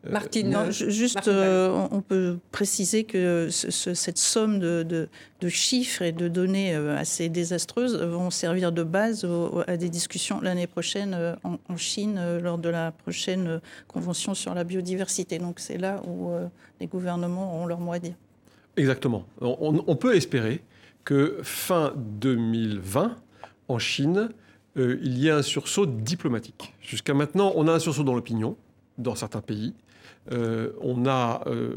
[0.07, 5.09] Euh, Martine, juste, euh, on peut préciser que cette somme de,
[5.49, 9.27] chiffres et de données euh, assez désastreuses vont servir de base
[9.67, 15.39] à des discussions l'année prochaine en, Chine lors de la prochaine convention sur la biodiversité.
[15.39, 16.31] Donc c'est là où
[16.81, 18.15] les gouvernements auront leur mot à dire.
[18.77, 19.25] Exactement.
[19.41, 20.63] On, peut espérer
[21.05, 23.17] que fin 2020,
[23.69, 24.31] en Chine,
[24.77, 26.75] il y ait un sursaut diplomatique.
[26.81, 28.57] Jusqu'à maintenant, on a un sursaut dans l'opinion
[28.99, 29.75] dans certains pays.
[30.33, 31.71] Euh, on, a, euh,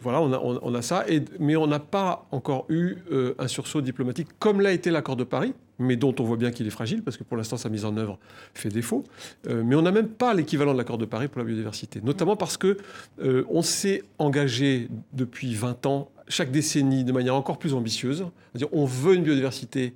[0.00, 1.04] voilà, on, a, ça,
[1.38, 5.24] mais on n'a pas encore eu euh, un sursaut diplomatique comme l'a été l'accord de
[5.24, 7.84] Paris, mais dont on voit bien qu'il est fragile, parce que pour l'instant sa mise
[7.84, 8.18] en œuvre
[8.54, 9.04] fait défaut.
[9.46, 12.56] mais on n'a même pas l'équivalent de l'accord de Paris pour la biodiversité, notamment parce
[12.56, 12.78] que
[13.20, 18.26] on s'est engagé depuis 20 ans, chaque décennie, de manière encore plus ambitieuse.
[18.56, 19.94] -dire on veut une biodiversité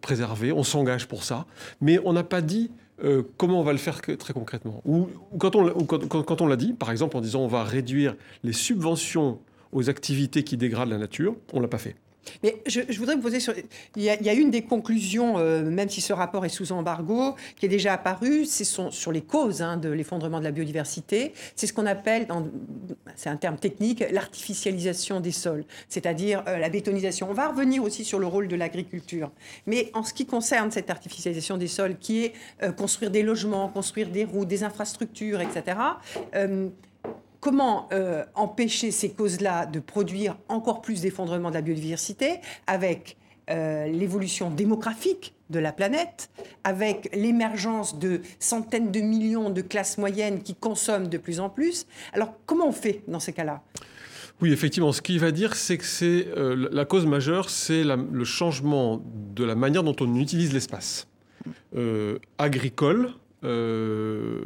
[0.00, 1.46] préservée, on s'engage pour ça,
[1.80, 2.70] mais on n'a pas dit
[3.04, 6.72] euh, comment on va le faire très concrètement Ou quand on, quand on l'a dit,
[6.72, 9.38] par exemple en disant on va réduire les subventions
[9.72, 11.96] aux activités qui dégradent la nature, on ne l'a pas fait.
[12.42, 13.54] Mais je, voudrais vous poser sur.
[13.96, 17.66] Il y, a, une des conclusions, euh, même si ce rapport est sous embargo, qui
[17.66, 21.32] est déjà apparu, c'est sur les causes hein, de l'effondrement de la biodiversité.
[21.56, 22.26] C'est ce qu'on appelle,
[23.16, 27.28] c'est un terme technique, l'artificialisation des sols, c'est-à-dire euh, la bétonisation.
[27.30, 29.30] On va revenir aussi sur le rôle de l'agriculture.
[29.66, 32.32] Mais en ce qui concerne cette artificialisation des sols, qui est
[32.62, 35.76] euh, construire des logements, construire des routes, des infrastructures, etc
[37.42, 43.16] comment euh, empêcher ces causes-là de produire encore plus d'effondrement de la biodiversité avec
[43.50, 46.30] euh, l'évolution démographique de la planète,
[46.62, 51.86] avec l'émergence de centaines de millions de classes moyennes qui consomment de plus en plus.
[52.12, 53.60] Alors comment on fait dans ces cas-là?
[54.40, 58.24] Oui, effectivement, ce qu'il va dire, c'est que c'est euh, la cause majeure, c'est le
[58.24, 59.02] changement
[59.34, 61.08] de la manière dont on utilise l'espace
[62.38, 64.40] agricole, euh,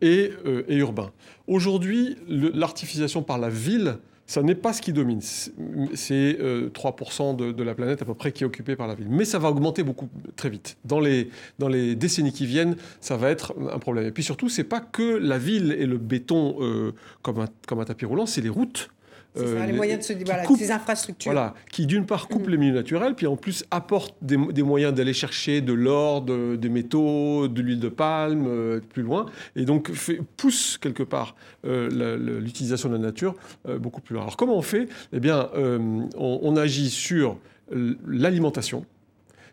[0.00, 1.10] et, euh, et, urbain.
[1.46, 5.20] Aujourd'hui, l'artificialisation par la ville, ça n'est pas ce qui domine.
[5.20, 8.94] C'est 3% euh, de, de, la planète à peu près qui est occupée par la
[8.94, 9.08] ville.
[9.08, 10.76] Mais ça va augmenter beaucoup très vite.
[10.84, 14.06] Dans les, dans les décennies qui viennent, ça va être un problème.
[14.06, 17.84] Et puis surtout, c'est pas que la ville et le béton comme, un, comme un
[17.84, 18.90] tapis roulant, c'est les routes
[19.38, 21.32] euh, les, moyens de se voilà, ces infrastructures.
[21.32, 22.50] Voilà, qui d'une part coupent mm.
[22.50, 27.48] les milieux naturels, puis en plus apportent des, moyens d'aller chercher de l'or, des métaux,
[27.48, 31.34] de l'huile de palme, euh, plus loin, et donc fait, pousse quelque part
[31.66, 33.34] euh, l'utilisation de la nature
[33.78, 34.22] beaucoup plus loin.
[34.22, 34.88] Alors comment on fait?
[35.12, 35.48] Eh bien,
[36.16, 37.38] on agit sur
[38.06, 38.84] l'alimentation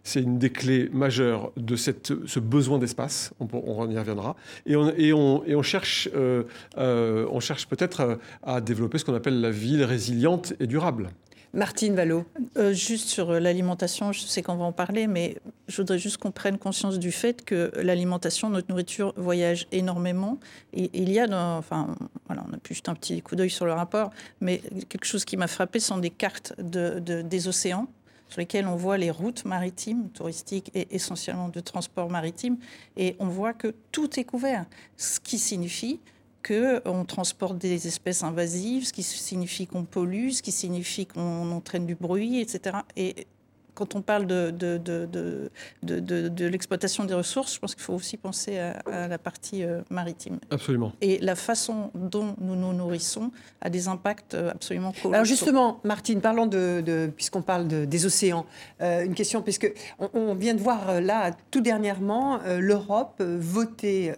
[0.05, 3.33] c'est une des clés majeures de ce besoin d'espace.
[3.41, 4.37] On, y reviendra.
[4.65, 4.75] Et
[5.13, 6.43] on, cherche, euh,
[6.77, 11.09] euh, cherche peut-être à développer ce qu'on appelle la ville résiliente et durable.
[11.55, 12.25] Martine Vallot.
[12.57, 15.37] Euh, juste sur euh, l'alimentation, je sais qu'on va en parler, mais
[15.67, 20.37] je voudrais juste qu'on prenne conscience du fait que l'alimentation, notre nourriture voyage énormément.
[20.73, 21.95] Et, il y a, enfin,
[22.27, 25.23] voilà, on a pu jeter un petit coup d'œil sur le rapport, mais quelque chose
[25.23, 27.87] qui m'a frappé sont des cartes de, des océans
[28.29, 32.57] sur lesquelles on voit les routes maritimes, touristiques et essentiellement de transport maritime,
[32.97, 34.65] et on voit que tout est couvert,
[34.97, 35.99] ce qui signifie
[36.45, 41.85] qu'on transporte des espèces invasives, ce qui signifie qu'on pollue, ce qui signifie qu'on entraîne
[41.85, 42.77] du bruit, etc.
[42.95, 43.27] Et
[43.75, 45.49] quand on parle de, de, de,
[45.83, 50.39] de l'exploitation des ressources, je pense qu'il faut aussi penser à, la partie euh, maritime.
[50.49, 50.93] Absolument.
[51.01, 55.13] Et la façon dont nous nous nourrissons a des impacts euh, absolument colossaux.
[55.13, 58.45] Alors justement, Martine, parlons de, puisqu'on parle des océans,
[58.81, 59.71] euh, une question, puisque
[60.13, 64.13] on, vient de voir là, tout dernièrement, l'Europe voter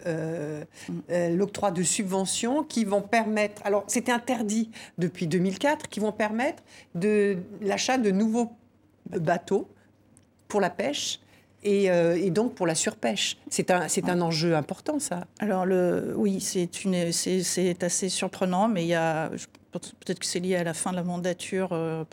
[0.88, 1.34] mm.
[1.34, 6.62] l'octroi de subventions qui vont permettre, alors c'était interdit depuis 2004, qui vont permettre
[6.94, 8.52] de l'achat de nouveaux
[9.10, 9.68] bateaux
[10.48, 11.20] pour la pêche
[11.62, 13.36] et, euh, donc pour la surpêche.
[13.50, 15.26] C'est un, c'est un enjeu important, ça.
[15.38, 19.30] Alors, le, oui, c'est, une, c'est, assez surprenant, mais il y a,
[19.72, 22.04] peut-être que c'est lié à la fin de la mandature euh,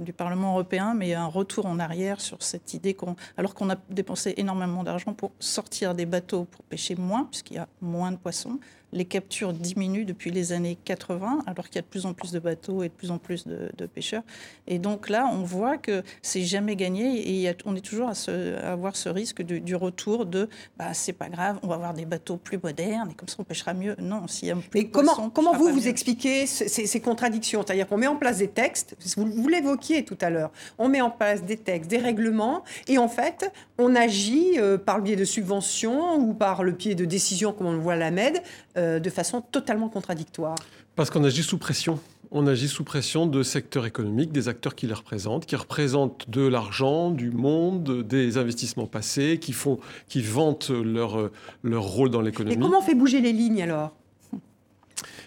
[0.00, 3.16] du Parlement européen, mais il y a un retour en arrière sur cette idée qu'on,
[3.36, 7.58] alors qu'on a dépensé énormément d'argent pour sortir des bateaux pour pêcher moins, puisqu'il y
[7.58, 8.58] a moins de poissons,
[8.94, 12.30] les captures diminuent depuis les années 80, alors qu'il y a de plus en plus
[12.30, 14.22] de bateaux et de plus en plus de, pêcheurs.
[14.66, 18.96] Et donc là, on voit que c'est jamais gagné et on est toujours à, avoir
[18.96, 22.58] ce risque du, retour de bah, c'est pas grave, on va avoir des bateaux plus
[22.62, 23.96] modernes et comme ça on pêchera mieux.
[23.98, 27.96] Non, s'il y a plus Mais comment, comment vous vous expliquez ces, contradictions C'est-à-dire qu'on
[27.96, 31.42] met en place des textes, vous, vous l'évoquiez tout à l'heure, on met en place
[31.42, 36.16] des textes, des règlements et en fait, on agit euh, par le biais de subventions
[36.16, 38.42] ou par le biais de décisions comme on le voit à la MED
[38.76, 40.56] euh, de façon totalement contradictoire
[40.96, 41.98] Parce qu'on agit sous pression.
[42.30, 46.44] On agit sous pression de secteurs économiques, des acteurs qui les représentent, qui représentent de
[46.44, 51.30] l'argent, du monde, des investissements passés, qui, font, qui vantent leur,
[51.62, 52.56] leur rôle dans l'économie.
[52.56, 53.94] Et comment on fait bouger les lignes alors?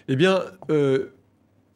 [0.08, 1.12] Eh bien, euh,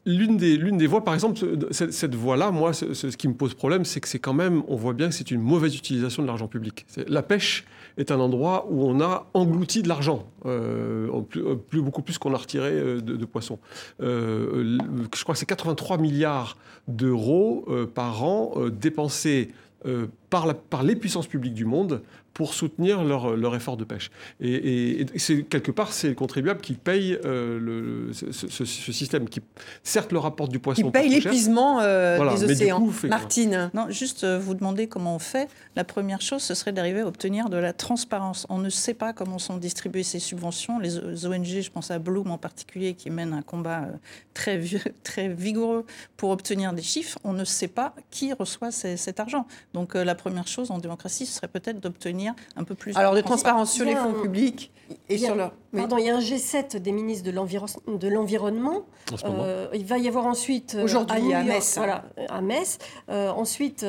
[0.05, 1.39] L'une des, l'une des voies, par exemple,
[1.71, 4.91] cette, voie-là, moi, ce, qui me pose problème, c'est que c'est quand même, on voit
[4.93, 6.85] bien que c'est une mauvaise utilisation de l'argent public.
[7.07, 7.63] La pêche
[7.97, 12.33] est un endroit où on a englouti de l'argent, euh, plus, plus, beaucoup plus qu'on
[12.33, 13.59] a retiré euh, de, de poissons.
[14.01, 14.77] Euh,
[15.15, 19.51] je crois que c'est 83 milliards d'euros euh, par an euh, dépensés
[19.85, 22.01] euh, par, la, par les puissances publiques du monde
[22.33, 24.09] pour soutenir leur, leur effort de pêche.
[24.41, 29.29] Et, et, c'est quelque part, c'est le contribuable qui paye euh, le, ce, ce, système,
[29.29, 29.41] qui
[29.83, 30.81] certes le rapporte du poisson.
[30.81, 32.87] Qui paye l'épuisement euh, des océans.
[33.03, 33.69] Martine.
[33.73, 35.47] Non, juste euh, vous demander comment on fait.
[35.75, 38.47] La première chose, ce serait d'arriver à obtenir de la transparence.
[38.49, 40.79] On ne sait pas comment sont distribuées ces subventions.
[40.79, 43.89] Les ONG, je pense à Bloom en particulier, qui mène un combat
[44.33, 44.59] très,
[45.03, 45.85] très vigoureux
[46.17, 47.19] pour obtenir des chiffres.
[47.23, 49.45] On ne sait pas qui reçoit cet argent.
[49.75, 52.95] Donc la première chose en démocratie, ce serait peut-être d'obtenir un peu plus.
[52.95, 54.71] Alors de transparence sur les fonds publics
[55.09, 55.51] et sur leur.
[55.75, 58.85] Pardon, il y a un G7 des ministres de l'environnement.
[59.25, 61.75] Euh, il va y avoir ensuite euh, aujourd'hui à, Metz.
[61.75, 62.77] Voilà, à Metz.
[63.09, 63.85] Euh, ensuite.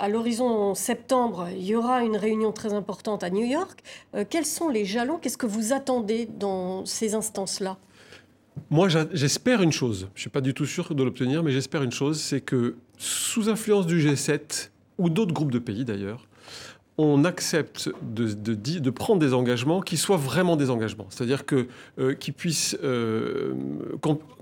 [0.00, 3.78] à l'horizon septembre, il y aura une réunion très importante à New York.
[4.28, 5.18] quels sont les jalons?
[5.18, 7.78] Qu'est-ce que vous attendez dans ces instances-là?
[8.70, 10.08] Moi, j'espère une chose.
[10.14, 12.76] Je ne suis pas du tout sûr de l'obtenir, mais j'espère une chose, c'est que
[12.98, 16.26] sous influence du G7 ou d'autres groupes de pays d'ailleurs,
[16.96, 21.06] on accepte de, prendre des engagements qui soient vraiment des engagements.
[21.10, 22.14] C'est-à-dire euh,
[22.84, 23.54] euh,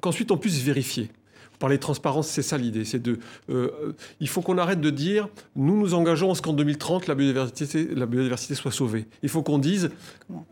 [0.00, 1.10] qu'ensuite on puisse vérifier
[1.62, 2.84] parler de transparence, c'est ça l'idée.
[2.84, 6.52] C'est de, euh, il faut qu'on arrête de dire, nous nous engageons à ce qu'en
[6.52, 9.06] 2030 la biodiversité, la biodiversité soit sauvée.
[9.22, 9.90] Il faut qu'on dise,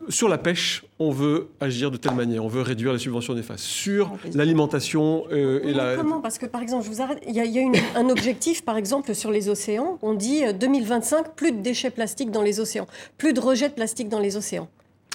[0.07, 3.65] sur la pêche, on veut agir de telle manière, on veut réduire les subventions néfastes.
[3.65, 5.97] Sur l'alimentation euh, et la.
[5.97, 6.21] Comment?
[6.21, 7.21] Parce que par exemple, je vous arrête.
[7.27, 9.99] Il y a, il y a un objectif, par exemple, sur les océans.
[10.01, 13.73] On dit 2025, euh, plus de déchets plastiques dans les océans, plus de rejets de
[13.73, 14.69] plastique dans les océans.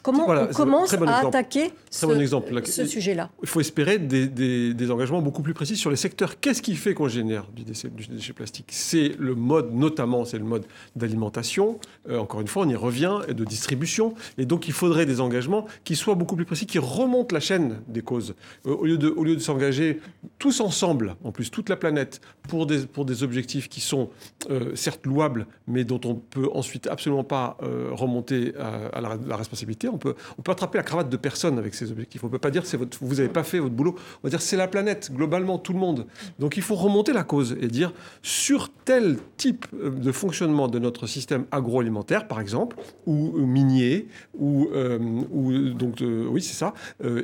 [0.06, 5.76] Comment on commence à attaquer ce, sujet-là Il faut espérer des, engagements beaucoup plus précis
[5.76, 6.38] sur les secteurs.
[6.40, 8.66] Qu'est-ce qui fait qu'on génère du déchet, du déchet plastique?
[8.70, 10.64] C'est le mode, notamment, c'est le mode
[10.94, 11.80] d'alimentation.
[12.08, 14.14] Euh, encore une fois, on y revient, et de distribution.
[14.38, 17.80] Et donc, il faudrait des engagements qui soient beaucoup plus précis, qui remontent la chaîne
[17.88, 18.34] des causes.
[18.66, 20.00] Euh, au lieu de, au lieu de s'engager
[20.38, 24.10] tous ensemble, en plus toute la planète, pour des, pour des objectifs qui sont
[24.50, 27.56] euh, certes louables, mais dont on peut ensuite absolument pas
[27.92, 31.90] remonter à, la, responsabilité on peut, on peut attraper la cravate de personne avec ces
[31.90, 32.22] objectifs.
[32.24, 33.94] On ne peut pas dire c'est votre, vous n'avez pas fait votre boulot.
[33.96, 36.06] On va dire c'est la planète, globalement, tout le monde.
[36.38, 41.06] Donc il faut remonter la cause et dire sur tel type de fonctionnement de notre
[41.06, 44.98] système agroalimentaire, par exemple, ou minier, ou, euh,
[45.30, 47.22] ou donc euh, oui c'est ça, euh,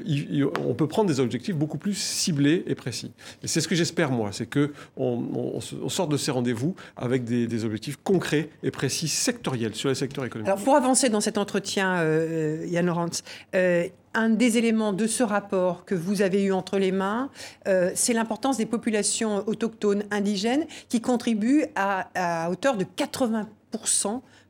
[0.65, 3.13] on peut prendre des objectifs beaucoup plus ciblés et précis.
[3.43, 4.73] Et c'est ce que j'espère moi, c'est que
[5.13, 10.25] on, sort de ces rendez-vous avec des, objectifs concrets et précis sectoriels sur les secteurs
[10.25, 10.53] économiques.
[10.65, 13.23] Pour avancer dans cet entretien, euh, Yann Laurence,
[13.55, 17.31] euh, un des éléments de ce rapport que vous avez eu entre les mains,
[17.69, 23.49] euh, c'est l'importance des populations autochtones indigènes qui contribuent à, à hauteur de 80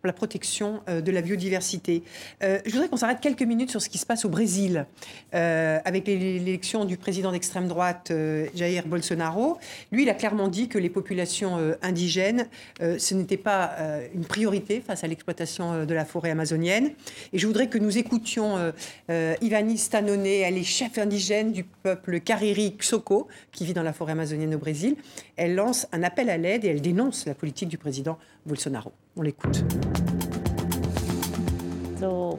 [0.02, 2.02] pour la protection euh, de la biodiversité.
[2.42, 4.86] Euh, je voudrais qu'on s'arrête quelques minutes sur ce qui se passe au Brésil,
[5.32, 8.12] euh, avec l'élection du président d'extrême droite
[8.52, 9.58] Jair Bolsonaro.
[9.92, 12.48] Lui, il a clairement dit que les populations indigènes,
[12.80, 13.76] ce n'était pas
[14.14, 16.90] une priorité face à l'exploitation de la forêt amazonienne.
[17.32, 18.72] Et je voudrais que nous écoutions
[19.08, 24.12] Ivani Stanone, elle est chef indigène du peuple Cariri Xoko, qui vit dans la forêt
[24.12, 24.96] amazonienne au Brésil.
[25.36, 28.92] Elle lance un appel à l'aide et elle dénonce la politique du président Bolsonaro.
[29.16, 29.64] On l'écoute.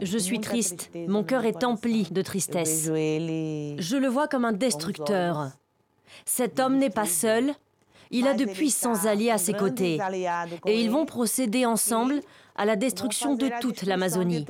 [0.01, 0.89] Je suis triste.
[1.07, 2.85] Mon cœur est empli de tristesse.
[2.85, 5.51] Je le vois comme un destructeur.
[6.25, 7.53] Cet homme n'est pas seul.
[8.11, 9.99] Il a de puissants alliés à ses côtés.
[10.65, 12.21] Et ils vont procéder ensemble
[12.55, 14.45] à la destruction de toute l'Amazonie.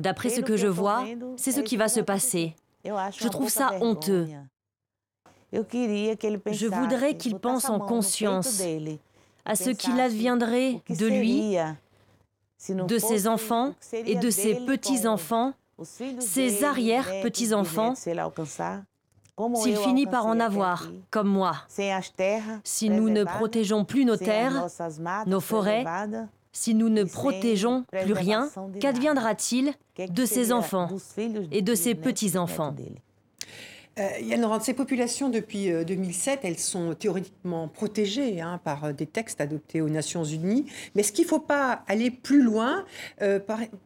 [0.00, 1.04] D'après ce que je vois,
[1.36, 2.54] c'est ce qui va se passer.
[2.84, 4.28] Je trouve ça honteux.
[5.52, 8.62] Je voudrais qu'il pense en conscience
[9.44, 11.56] à ce qu'il adviendrait de lui,
[12.68, 15.54] de ses enfants et de ses petits-enfants,
[16.18, 17.94] ses arrière-petits-enfants,
[19.54, 21.56] s'il finit par en avoir, comme moi.
[22.64, 24.66] Si nous ne protégeons plus nos terres,
[25.26, 25.84] nos forêts,
[26.52, 28.50] si nous ne protégeons plus rien,
[28.80, 30.88] qu'adviendra-t-il de ses enfants
[31.50, 32.74] et de ses petits-enfants?
[34.22, 39.06] Yann Laurent, ces populations, depuis 2007, euh, elles sont théoriquement protégées hein, par euh, des
[39.06, 40.66] textes adoptés aux Nations Unies.
[40.94, 42.84] Mais est-ce qu'il ne faut pas aller plus loin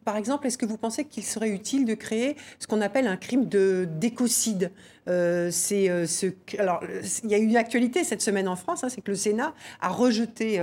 [0.05, 3.17] par, exemple, est-ce que vous pensez qu'il serait utile de créer ce qu'on appelle un
[3.17, 4.71] crime d'écocide?
[5.07, 6.33] Ce.
[6.57, 6.81] Alors,
[7.23, 9.53] il y a eu une actualité cette semaine en France, hein, c'est que le Sénat
[9.81, 10.61] a rejeté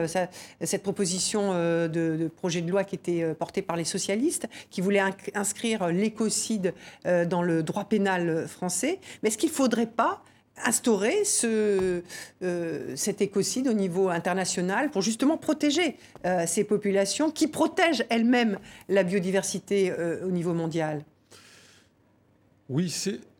[0.60, 5.02] cette proposition de, projet de loi qui était portée par les socialistes, qui voulait
[5.34, 6.74] inscrire l'écocide
[7.04, 8.98] dans le droit pénal français.
[9.22, 10.22] Mais est-ce qu'il ne faudrait pas
[10.64, 12.02] instaurer ce,
[12.42, 18.58] euh, cet écocide au niveau international pour justement protéger euh, ces populations qui protègent elles-mêmes
[18.88, 21.04] la biodiversité euh, au niveau mondial?
[22.72, 22.90] Oui,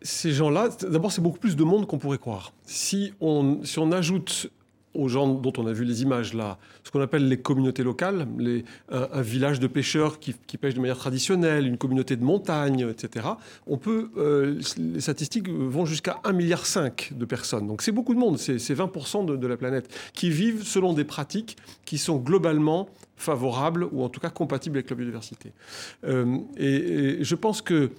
[0.03, 2.53] ces gens-là, d'abord c'est beaucoup plus de monde qu'on pourrait croire.
[2.66, 4.51] Si on, ajoute
[4.92, 8.29] aux gens dont on a vu les images là, ce qu'on appelle les communautés locales,
[8.37, 13.27] les, un, village de pêcheurs qui, pêchent de manière traditionnelle, une communauté de montagne, etc.
[13.66, 16.64] On peut, euh, les statistiques vont jusqu'à 1,5 milliard
[17.12, 17.66] de personnes.
[17.66, 21.57] Donc c'est beaucoup de monde, c'est 20% de, la planète qui vivent selon des pratiques
[21.87, 25.53] qui sont globalement favorables ou en tout cas compatibles avec la biodiversité.
[26.05, 27.92] Euh, et, je pense que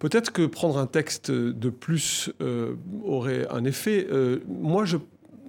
[0.00, 4.08] peut-être que prendre un texte de plus euh, aurait un effet.
[4.48, 4.84] moi,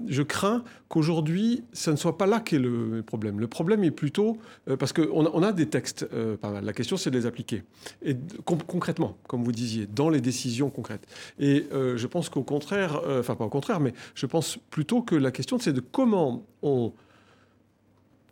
[0.07, 3.39] je crains qu'aujourd'hui, ce ne soit pas là qu'est le problème.
[3.39, 4.37] Le problème est plutôt
[4.67, 6.65] euh, parce qu'on a, on a des textes euh, pas mal.
[6.65, 7.63] La question, c'est de les appliquer.
[8.03, 11.05] Et concrètement, comme vous disiez, dans les décisions concrètes.
[11.39, 15.15] Et euh, je pense qu'au contraire, enfin pas au contraire, mais je pense plutôt que
[15.15, 16.93] la question, c'est de comment on,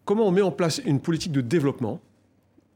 [0.06, 2.02] comment on met en place une politique de développement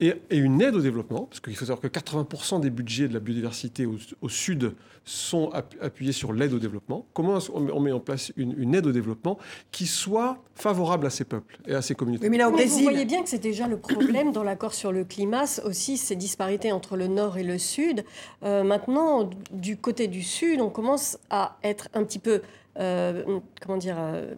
[0.08, 3.20] et, une aide au développement, parce qu'il faut savoir que 80% des budgets de la
[3.20, 4.74] biodiversité au, Sud
[5.06, 7.06] sont appuyés sur l'aide au développement.
[7.14, 9.38] Comment on met en place une, aide au développement
[9.72, 12.30] qui soit favorable à ces peuples et à ces communautés?
[12.30, 15.04] Mais là, au Vous voyez bien que c'est déjà le problème dans l'accord sur le
[15.04, 18.06] climat, aussi ces disparités entre le Nord et le Sud.
[18.44, 22.42] Euh, maintenant, du côté du Sud, on commence à être un petit peu
[22.80, 24.34] euh, comment dire, euh,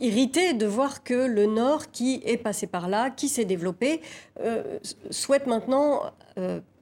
[0.00, 4.00] irrité de voir que le Nord, qui est passé par là, qui s'est développé,
[4.40, 4.78] euh,
[5.10, 6.02] souhaite maintenant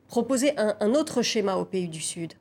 [0.08, 2.34] proposer un, autre schéma au pays du Sud.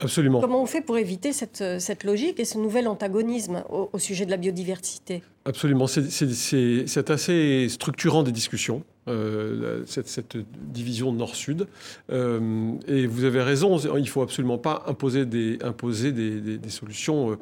[0.00, 0.40] Absolument.
[0.40, 4.30] Comment on fait pour éviter cette, cette logique et ce nouvel antagonisme au, sujet de
[4.30, 5.22] la biodiversité?
[5.44, 5.86] Absolument.
[5.86, 8.82] C'est assez structurant des discussions.
[9.86, 10.38] cette, cette,
[10.72, 11.68] division nord-sud.
[12.10, 16.70] et vous avez raison, il ne faut absolument pas imposer des, imposer des, des, des
[16.70, 17.38] solutions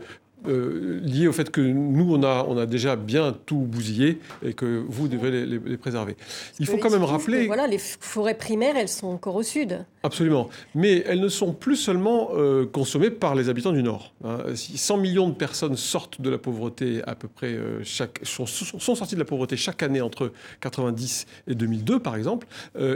[0.47, 4.53] euh, lié au fait que nous, on a, on a déjà bien tout bousillé et
[4.53, 6.16] que vous devez les, préserver.
[6.61, 7.47] Il faut quand même rappeler...
[7.47, 9.84] Voilà, les forêts primaires, elles sont encore au sud.
[10.05, 10.49] Absolument.
[10.76, 14.12] Mais elles ne sont plus seulement euh, consommées par les habitants du Nord.
[14.55, 15.01] 100 hein.
[15.01, 18.20] millions de personnes sortent de la pauvreté à peu près euh, chaque...
[18.22, 22.47] sont, sont, sorties de la pauvreté chaque année entre 90 et 2002, par exemple.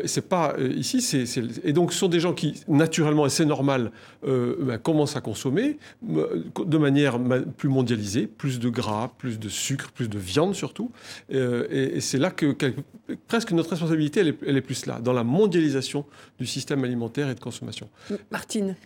[0.05, 1.25] c'est pas ici, c'est,
[1.65, 3.91] et donc ce sont des gens qui, naturellement, et c'est normal,
[4.23, 10.09] ben, commencent à consommer de manière plus mondialisé, plus de gras, plus de sucre, plus
[10.09, 10.91] de viande surtout.
[11.33, 12.57] Euh, et, c'est là que,
[13.29, 16.05] presque notre responsabilité, elle est, plus là, dans la mondialisation
[16.39, 17.89] du système alimentaire et de consommation.
[18.31, 18.77] Martine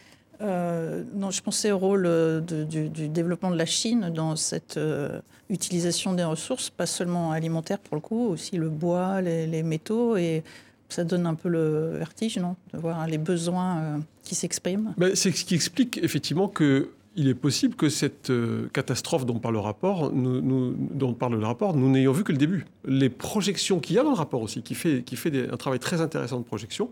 [0.40, 5.20] euh, non, je pensais au rôle euh, du, développement de la Chine dans cette euh,
[5.48, 10.42] utilisation des ressources, pas seulement alimentaires pour le coup, aussi le bois, les, métaux, et
[10.88, 12.56] ça donne un peu le vertige, non?
[12.72, 14.94] De voir les besoins qui s'expriment.
[15.14, 19.54] C'est ce qui explique effectivement que il est possible que cette euh, catastrophe dont parle
[19.54, 22.66] le rapport, nous, dont parle le rapport, nous n'ayons vu que le début.
[22.84, 25.78] Les projections qu'il y a dans le rapport aussi, qui fait, qui fait un travail
[25.78, 26.90] très intéressant de projection,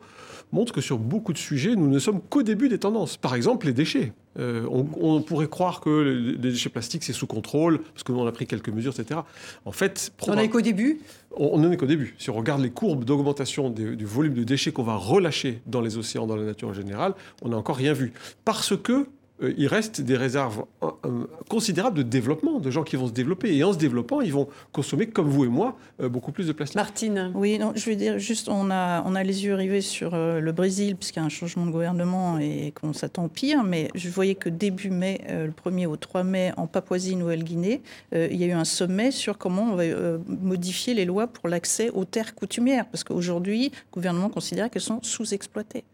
[0.53, 3.19] montrent que sur beaucoup de sujets, nous ne sommes qu'au début des tendances.
[3.19, 4.13] Par exemple, les déchets.
[4.39, 8.27] Euh, on, pourrait croire que les déchets plastiques, c'est sous contrôle, parce que nous, on
[8.27, 9.21] a pris quelques mesures, etc.
[9.65, 10.11] En fait...
[10.27, 11.01] On n'est qu'au début?
[11.37, 12.17] On n'en est qu'au début.
[12.19, 15.99] Si on regarde les courbes d'augmentation du volume de déchets qu'on va relâcher dans les
[15.99, 18.13] océans, dans la nature en général, on n'a encore rien vu.
[18.45, 19.07] Parce que
[19.43, 23.55] il reste des réserves euh, euh, considérables de développement, de gens qui vont se développer.
[23.55, 26.77] Et en se développant, ils vont consommer, comme vous et moi, beaucoup plus de plastique.
[26.77, 30.13] Martine Oui, non, je veux dire, juste, on a, on a les yeux rivés sur
[30.13, 33.65] le Brésil, puisqu'il y a un changement de gouvernement et qu'on s'attend pire.
[33.65, 37.83] Mais je voyais que début mai, le 1er au 3 mai, en Papouasie-Nouvelle-Guinée,
[38.13, 39.85] il y a eu un sommet sur comment on va
[40.27, 42.87] modifier les lois pour l'accès aux terres coutumières.
[42.87, 45.85] Parce qu'aujourd'hui, le gouvernement considère qu'elles sont sous-exploitées.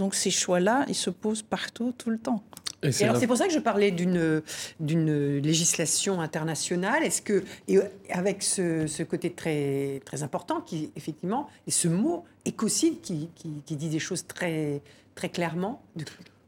[0.00, 2.42] Donc ces choix-là, ils se posent partout, tout le temps.
[2.82, 4.42] Et, alors c'est pour ça que je parlais d'une
[4.78, 7.02] d'une législation internationale.
[7.02, 7.78] Est-ce que et
[8.10, 13.88] avec ce, côté très très important qui effectivement et ce mot écocide qui, qui, dit
[13.88, 14.80] des choses très
[15.14, 15.82] très clairement.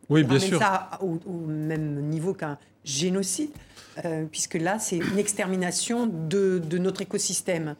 [0.08, 0.58] oui, bien sûr.
[0.58, 3.50] Ça au, même niveau qu'un génocide,
[4.04, 7.76] euh, puisque là c'est une extermination de, de notre écosystème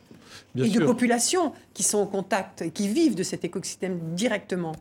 [0.57, 4.74] et de populations qui sont en contact et qui vivent de cet écosystème directement.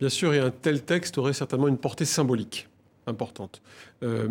[0.00, 2.68] Bien sûr, et un tel texte aurait certainement une portée symbolique
[3.08, 3.62] importante.
[4.02, 4.28] Euh,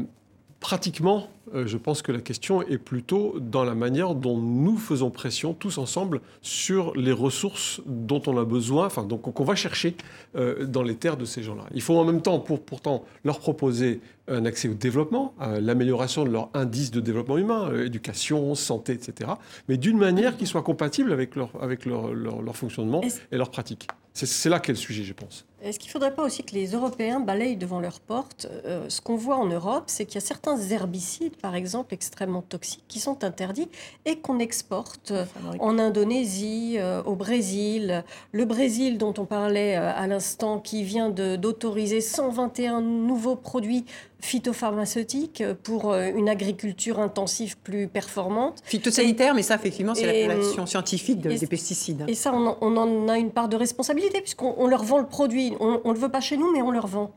[0.59, 5.11] pratiquement, euh, je pense que la question est plutôt dans la manière dont nous faisons
[5.11, 9.95] pression tous ensemble sur les ressources dont on a besoin, enfin donc qu'on va chercher
[10.35, 11.65] euh, dans les terres de ces gens-là.
[11.73, 16.29] Il faut en même temps pour, pourtant leur proposer un accès au développement, l'amélioration de
[16.29, 19.31] leur indice de développement humain, éducation, santé, etc.
[19.69, 23.01] Mais d'une manière qui soit compatible avec leur, avec leur, leur fonctionnement
[23.31, 23.87] et leur pratique.
[24.25, 25.45] C'est là qu'est le sujet, je pense.
[25.63, 29.01] Est-ce qu'il ne faudrait pas aussi que les Européens balayent devant leurs portes euh, Ce
[29.01, 32.99] qu'on voit en Europe, c'est qu'il y a certains herbicides, par exemple, extrêmement toxiques, qui
[32.99, 33.67] sont interdits
[34.05, 35.13] et qu'on exporte
[35.59, 38.03] en Indonésie, euh, au Brésil.
[38.33, 43.85] Le Brésil, dont on parlait euh, à l'instant, qui vient d'autoriser 121 nouveaux produits
[44.19, 48.59] phytopharmaceutiques pour une agriculture intensive plus performante.
[48.63, 52.05] Phytosanitaire, mais ça, effectivement, c'est l'appellation scientifique des pesticides.
[52.07, 55.53] Et ça, on, on en a une part de responsabilité, puisqu'on leur vend le produit
[55.59, 57.11] on ne le veut pas chez nous, mais on le revend.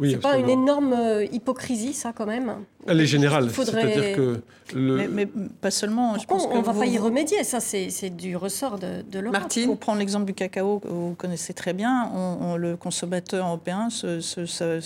[0.00, 3.48] Oui, c'est pas une énorme euh, hypocrisie, ça, quand même Elle est générale.
[3.50, 4.40] C'est-à-dire que.
[4.74, 5.08] Le...
[5.08, 5.26] Mais,
[5.60, 6.18] pas seulement.
[6.18, 7.44] Je pense on ne va pas y remédier.
[7.44, 9.38] Ça, c'est du ressort de, de l'Europe.
[9.38, 13.88] Martine Pour prendre l'exemple du cacao, que vous connaissez très bien, on, le consommateur européen
[13.88, 14.80] se, se, se,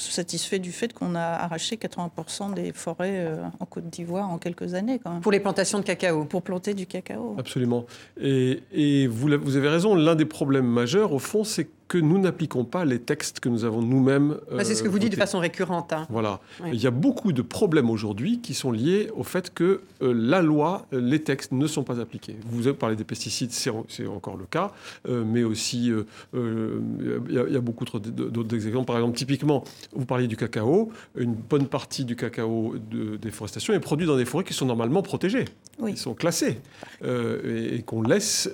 [0.00, 4.74] satisfait du fait qu'on a arraché 80% des forêts euh, en Côte d'Ivoire en quelques
[4.74, 4.98] années.
[5.02, 5.20] Quand même.
[5.20, 7.36] Pour les plantations de cacao Pour planter du cacao.
[7.38, 7.86] Absolument.
[8.20, 12.18] Et, et vous, vous avez raison, l'un des problèmes majeurs, au fond, c'est que nous
[12.18, 14.36] n'appliquons pas les textes que nous avons nous-mêmes.
[14.52, 15.92] Bah, c'est ce que vous dites de façon récurrente.
[15.92, 16.06] Hein.
[16.08, 16.38] Voilà.
[16.72, 20.40] Il y a beaucoup de problèmes aujourd'hui qui sont liés au fait que euh, la
[20.40, 22.36] loi, euh, les textes ne sont pas appliqués.
[22.46, 24.70] Vous avez parlé des pesticides, c'est encore le cas,
[25.08, 25.92] euh, mais aussi
[26.32, 28.86] il y, a beaucoup d'autres exemples.
[28.86, 30.92] Par exemple, typiquement, vous parliez du cacao.
[31.16, 35.02] Une bonne partie du cacao de déforestation est produit dans des forêts qui sont normalement
[35.02, 35.46] protégées.
[35.84, 36.60] Ils sont classés
[37.02, 38.48] et, qu'on laisse,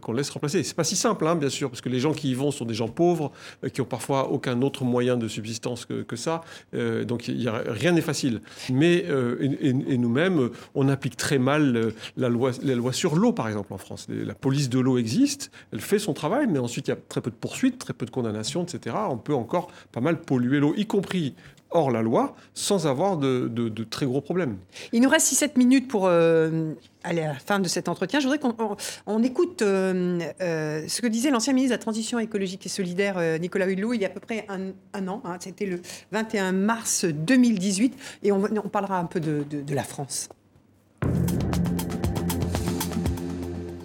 [0.00, 0.62] qu'on laisse remplacer.
[0.62, 2.64] C'est pas si simple, hein, bien sûr, parce que les gens qui y vont sont
[2.64, 3.32] des gens pauvres,
[3.64, 6.42] euh, qui ont parfois aucun autre moyen de subsistance que, ça.
[6.74, 8.40] Euh, donc y a, rien n'est facile.
[8.70, 13.48] Mais euh, et, nous-mêmes, on applique très mal la loi, la loi sur l'eau, par
[13.48, 14.06] exemple, en France.
[14.08, 17.20] La police de l'eau existe, elle fait son travail, mais ensuite il y a très
[17.20, 18.96] peu de poursuites, très peu de condamnations, etc.
[19.08, 21.34] On peut encore pas mal polluer l'eau, y compris
[21.72, 24.58] hors la loi sans avoir de, très gros problèmes.
[24.92, 28.20] Il nous reste 6-7 minutes pour euh, aller à la fin de cet entretien.
[28.20, 32.64] Je voudrais qu'on écoute euh, euh, ce que disait l'ancien ministre de la Transition écologique
[32.66, 35.22] et solidaire, Nicolas Hulot, il y a à peu près un, an.
[35.24, 35.36] Hein.
[35.40, 35.80] C'était le
[36.12, 37.94] 21 mars 2018.
[38.22, 40.28] Et on, on parlera un peu de, de la France.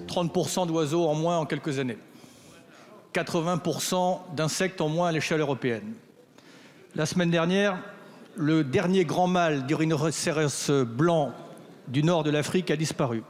[0.08, 1.98] 30% d'oiseaux en moins en quelques années.
[3.14, 5.94] 80% d'insectes en moins à l'échelle européenne.
[6.98, 7.78] La semaine dernière,
[8.36, 11.32] le dernier grand mâle du rhinocéros blanc
[11.88, 13.22] du nord de l'Afrique a disparu.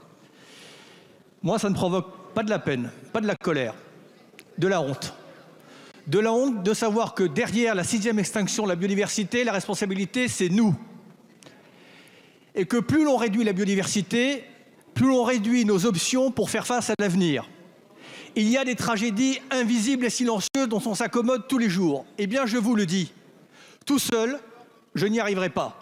[1.43, 3.73] Moi, ça ne provoque pas de la peine, pas de la colère,
[4.57, 5.13] de la honte.
[6.07, 10.29] De la honte de savoir que derrière la sixième extinction de la biodiversité, la responsabilité,
[10.29, 10.73] c'est nous.
[12.55, 14.45] Et que plus l'on réduit la biodiversité,
[14.93, 17.49] plus l'on réduit nos options pour faire face à l'avenir.
[18.33, 22.05] Il y a des tragédies invisibles et silencieuses dont on s'accommode tous les jours.
[22.17, 23.11] Eh bien, je vous le dis,
[23.87, 24.37] Tout seul,
[24.95, 25.79] je n'y arriverai pas.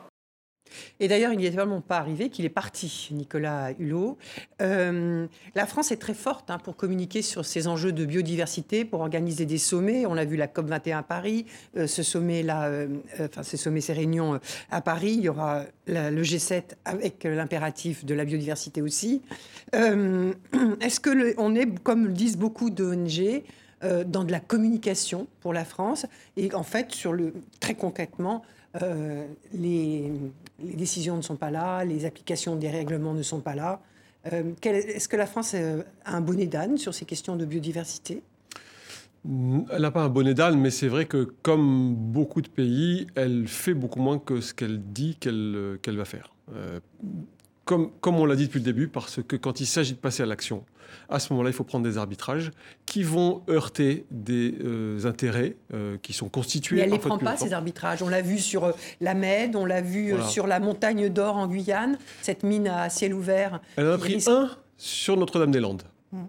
[0.99, 4.20] Et d'ailleurs, il n'y est tellement pas arrivé qu'il est parti, Nicolas Hulot.
[4.62, 5.26] Euh,
[5.56, 9.47] la France est très forte hein, pour communiquer sur ces enjeux de biodiversité, pour organiser
[9.47, 10.06] des sommets.
[10.06, 11.47] On l'a vu la COP 21 à Paris,
[11.78, 12.88] euh, ce sommet-là, euh,
[13.20, 14.39] enfin ces sommets, ces réunions
[14.70, 15.16] à Paris.
[15.18, 19.24] Il y aura le G7 avec l'impératif de la biodiversité aussi.
[19.74, 23.41] Est-ce que est, comme le disent beaucoup d'ONG,
[23.82, 26.07] dans de la communication pour la France
[26.38, 28.41] et en fait sur le très concrètement
[28.82, 30.11] euh, les,
[30.59, 33.82] décisions ne sont pas là, les applications des règlements ne sont pas là.
[34.32, 38.21] Euh, est-ce que la France euh, a un bonnet d'âne sur ces questions de biodiversité?
[39.26, 43.47] Elle n'a pas un bonnet d'âne, mais c'est vrai que comme beaucoup de pays, elle
[43.47, 46.32] fait beaucoup moins que ce qu'elle dit qu'elle va faire
[47.66, 50.26] comme, on l'a dit depuis le début, parce que quand il s'agit de passer à
[50.28, 50.63] l'action,
[51.09, 52.51] à ce moment-là, il faut prendre des arbitrages
[52.86, 56.78] qui vont heurter des euh, intérêts euh, qui sont constitués.
[56.78, 58.03] Mais elle ne les prend pas, ces arbitrages?
[58.03, 61.47] On l'a vu sur euh, la Med, on l'a vu sur la montagne d'or en
[61.47, 63.59] Guyane, cette mine à ciel ouvert.
[63.78, 65.84] Elle en a pris un sur Notre-Dame-des-Landes.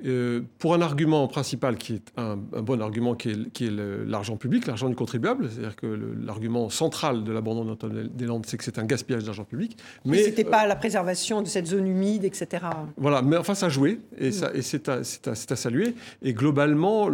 [0.05, 4.89] Euh, pour un argument principal qui est un, bon argument, qui est, l'argent public, l'argent
[4.89, 5.87] du contribuable, c'est-à-dire que
[6.25, 7.77] l'argument central de l'abandon
[8.15, 9.77] des Landes, c'est que c'est un gaspillage d'argent public.
[10.05, 12.65] Mais ce n'était pas euh, la préservation de cette zone humide, etc.
[12.97, 15.05] Voilà, mais enfin ça a joué et, ça, et c'est, à,
[15.35, 15.95] saluer.
[16.23, 17.09] Et globalement,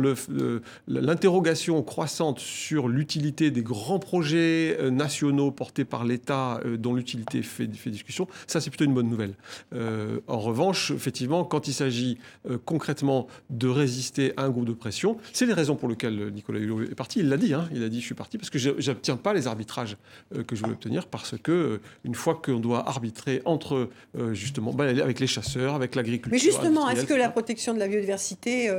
[0.88, 7.68] l'interrogation croissante sur l'utilité des grands projets euh, nationaux portés par l'État, dont l'utilité fait,
[7.74, 9.34] fait, discussion, ça c'est plutôt une bonne nouvelle.
[9.72, 12.18] en revanche, effectivement, quand il s'agit
[12.64, 15.16] concrètement de résister à un groupe de pression.
[15.32, 17.20] C'est les raisons pour lesquelles Nicolas Hulot est parti.
[17.20, 17.68] Il l'a dit, hein.
[17.72, 19.96] il a dit je suis parti parce que je n'obtiens pas les arbitrages
[20.34, 24.34] euh, que je voulais obtenir parce que euh, une fois qu'on doit arbitrer entre euh,
[24.34, 26.32] justement ben, avec les chasseurs, avec l'agriculture.
[26.32, 28.70] Mais justement, est-ce que la protection de la biodiversité,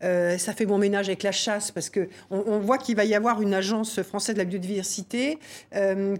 [0.00, 1.70] ça fait bon ménage avec la chasse?
[1.70, 5.38] Parce que on, voit qu'il va y avoir une agence française de la biodiversité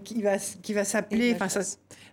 [0.03, 1.47] qui va qui va s'appeler, enfin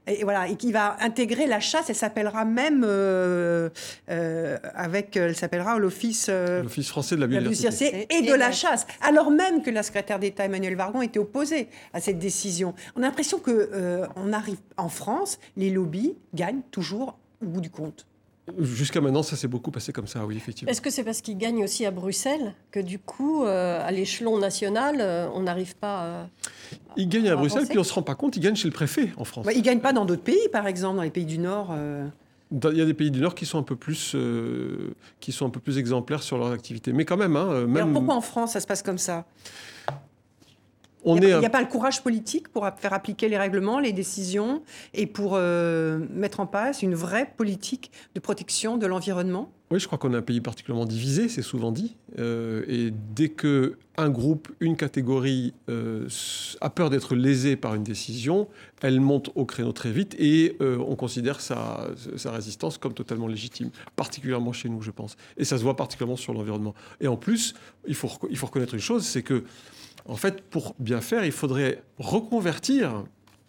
[0.06, 1.88] et voilà, et qui va intégrer la chasse.
[1.90, 3.68] Elle s'appellera même euh,
[4.10, 8.86] euh, avec, elle s'appellera l'office euh, l'office français de la biodiversité et, de la chasse.
[9.00, 12.74] Alors même que la secrétaire d'État Emmanuel Vargon était opposée à cette décision.
[12.94, 13.70] On a l'impression que
[14.16, 18.06] on arrive en France, les lobbies gagnent toujours au bout du compte.
[18.58, 20.70] Jusqu'à maintenant, ça s'est beaucoup passé comme ça, oui, effectivement.
[20.70, 25.30] Est-ce que c'est parce qu'ils gagnent aussi à Bruxelles que du coup, à l'échelon national,
[25.34, 26.28] on n'arrive pas à
[26.96, 28.72] il gagne à Bruxelles, puis on ne se rend pas compte, il gagne chez le
[28.74, 29.46] préfet en France.
[29.46, 31.68] Bah, il ne gagne pas dans d'autres pays, par exemple, dans les pays du Nord
[31.72, 32.06] euh.
[32.52, 35.46] Il y a des pays du Nord qui sont un peu plus, euh, qui sont
[35.46, 36.92] un peu plus exemplaires sur leur activité.
[36.92, 37.76] Mais quand même, hein, même...
[37.76, 39.26] Alors pourquoi en France ça se passe comme ça?
[41.14, 45.06] Il n'y a, pas le courage politique pour faire appliquer les règlements, les décisions et
[45.06, 49.52] pour euh, mettre en place une vraie politique de protection de l'environnement?
[49.70, 51.96] Oui, je crois qu'on est un pays particulièrement divisé, c'est souvent dit.
[52.18, 56.06] Euh, et dès que un groupe, une catégorie euh,
[56.60, 58.46] a peur d'être lésé par une décision,
[58.82, 63.70] elle monte au créneau très vite et on considère sa, sa, résistance comme totalement légitime,
[63.96, 65.16] particulièrement chez nous, je pense.
[65.36, 66.74] Et ça se voit particulièrement sur l'environnement.
[67.00, 67.54] Et en plus,
[67.88, 69.44] il faut, il faut reconnaître une chose, c'est que
[70.08, 73.04] en fait, pour bien faire, il faudrait reconvertir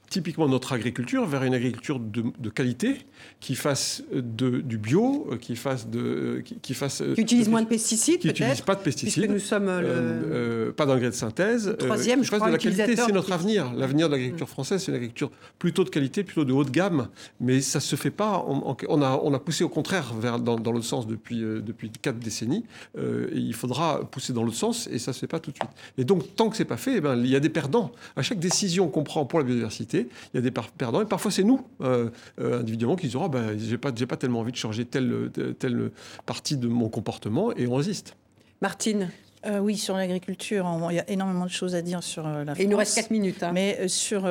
[0.09, 2.97] typiquement notre agriculture vers une agriculture de, qualité
[3.39, 8.19] qui fasse de, du bio, qui fasse de qui, fasse qui utilise moins de pesticides,
[8.19, 12.23] qui n'utilise pas de pesticides, nous sommes euh, euh, pas d'engrais de synthèse, euh, troisième,
[12.23, 13.73] je crois, de la qualité, c'est notre avenir.
[13.73, 17.09] L'avenir de l'agriculture française, c'est une agriculture plutôt de qualité, plutôt de haut de gamme,
[17.39, 18.45] mais ça se fait pas.
[18.47, 22.19] On, a on a poussé au contraire vers dans, dans l'autre sens depuis depuis quatre
[22.19, 22.63] décennies.
[22.97, 25.69] et il faudra pousser dans l'autre sens et ça se fait pas tout de suite.
[25.97, 28.21] Et donc tant que c'est pas fait, eh ben, il y a des perdants à
[28.21, 31.43] chaque décision qu'on prend pour la biodiversité il y a des perdants, et parfois c'est
[31.43, 34.85] nous, euh, euh, individuellement, qui disons, oh, ben, j'ai pas, pas tellement envie de changer
[34.85, 35.29] telle,
[35.59, 35.91] telle
[36.25, 38.15] partie de mon comportement, et on résiste.
[38.61, 39.09] Martine
[39.45, 42.57] euh, oui, sur l'agriculture, il y a énormément de choses à dire sur la France.
[42.59, 43.43] il nous reste 4 minutes.
[43.43, 43.51] Hein.
[43.53, 44.25] Mais sur,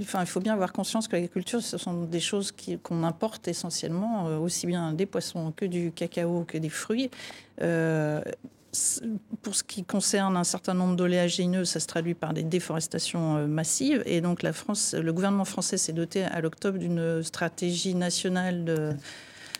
[0.00, 4.26] enfin, il faut bien avoir conscience que l'agriculture, ce sont des choses qu'on importe essentiellement,
[4.38, 7.10] aussi bien des poissons que du cacao, que des fruits
[9.42, 13.46] pour ce qui concerne un certain nombre d'oléagineux, ça se traduit par des déforestations euh,
[13.46, 14.02] massives.
[14.06, 18.96] Et donc la le gouvernement français s'est doté à l'octobre d'une stratégie nationale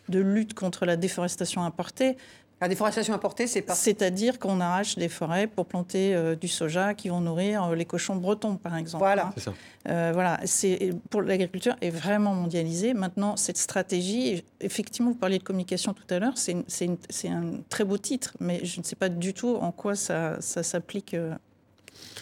[0.08, 2.16] de lutte contre la déforestation importée.
[2.60, 3.74] La déforestation importée, c'est pas.
[3.74, 7.84] C'est-à-dire qu'on arrache des forêts pour planter euh, du soja qui vont nourrir euh, les
[7.84, 9.02] cochons bretons, par exemple.
[9.02, 9.26] Voilà.
[9.26, 9.32] Hein.
[9.34, 9.54] C'est ça.
[9.88, 10.40] Euh, voilà.
[10.44, 12.94] C'est pour l'agriculture est vraiment mondialisée.
[12.94, 17.98] Maintenant, cette stratégie, effectivement, vous parliez de communication tout à l'heure, c'est un très beau
[17.98, 21.16] titre, mais je ne sais pas du tout en quoi ça, ça s'applique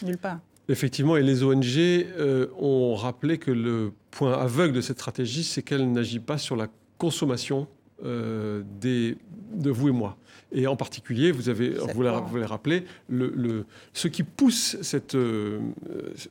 [0.01, 0.39] nulle part.
[0.67, 2.07] Effectivement, et les ONG
[2.59, 6.67] ont rappelé que le point aveugle de cette stratégie, c'est qu'elle n'agit pas sur la
[6.97, 7.67] consommation
[8.01, 9.17] des,
[9.53, 10.17] de vous et moi.
[10.53, 15.59] Et en particulier, vous avez, vous l'avez rappelé, le, ce qui pousse cette, euh,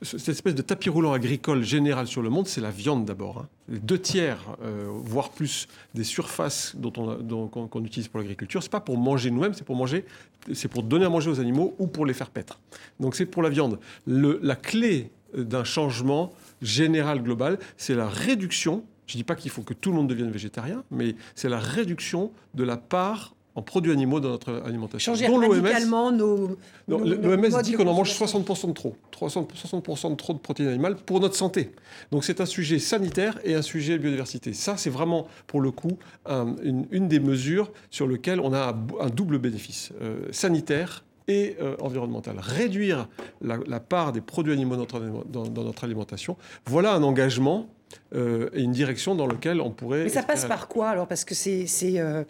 [0.03, 3.39] cette, espèce de tapis roulant agricole général sur le monde, c'est la viande d'abord.
[3.39, 3.49] Hein.
[3.68, 8.81] deux tiers, euh, voire plus, des surfaces dont on, qu'on, utilise pour l'agriculture, c'est pas
[8.81, 10.05] pour manger nous-mêmes, c'est pour manger,
[10.53, 12.61] c'est pour donner à manger aux animaux ou pour les faire paître.
[13.01, 13.81] Donc c'est pour la viande.
[14.07, 19.51] Le, la clé d'un changement général global, c'est la réduction je ne dis pas qu'il
[19.51, 23.63] faut que tout le monde devienne végétarien, mais c'est la réduction de la part en
[23.63, 25.15] produits animaux dans notre alimentation.
[25.15, 26.57] Changer radicalement nos...
[26.89, 28.97] L'OMS dit qu'on en mange 60% de trop.
[29.13, 31.71] 60% de trop de protéines animales pour notre santé.
[32.11, 34.53] Donc c'est un sujet sanitaire et un sujet biodiversité.
[34.53, 35.99] Ça, c'est vraiment, pour le coup,
[36.29, 39.93] une, des mesures sur lesquelles on a un double bénéfice.
[40.01, 42.37] Euh, sanitaire et euh, environnemental.
[42.39, 43.09] Réduire
[43.41, 46.37] la, part des produits animaux dans, dans notre alimentation,
[46.67, 47.69] voilà un engagement
[48.14, 50.05] euh, et une direction dans laquelle on pourrait.
[50.05, 51.07] Mais ça passe par quoi alors?
[51.07, 51.66] Parce que c'est,
[51.99, 52.24] euh,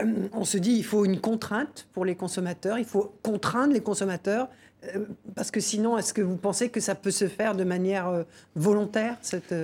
[0.00, 3.80] euh, on se dit, il faut une contrainte pour les consommateurs, il faut contraindre les
[3.80, 4.48] consommateurs.
[5.34, 9.16] parce que sinon, est-ce que vous pensez que ça peut se faire de manière volontaire
[9.22, 9.54] cette,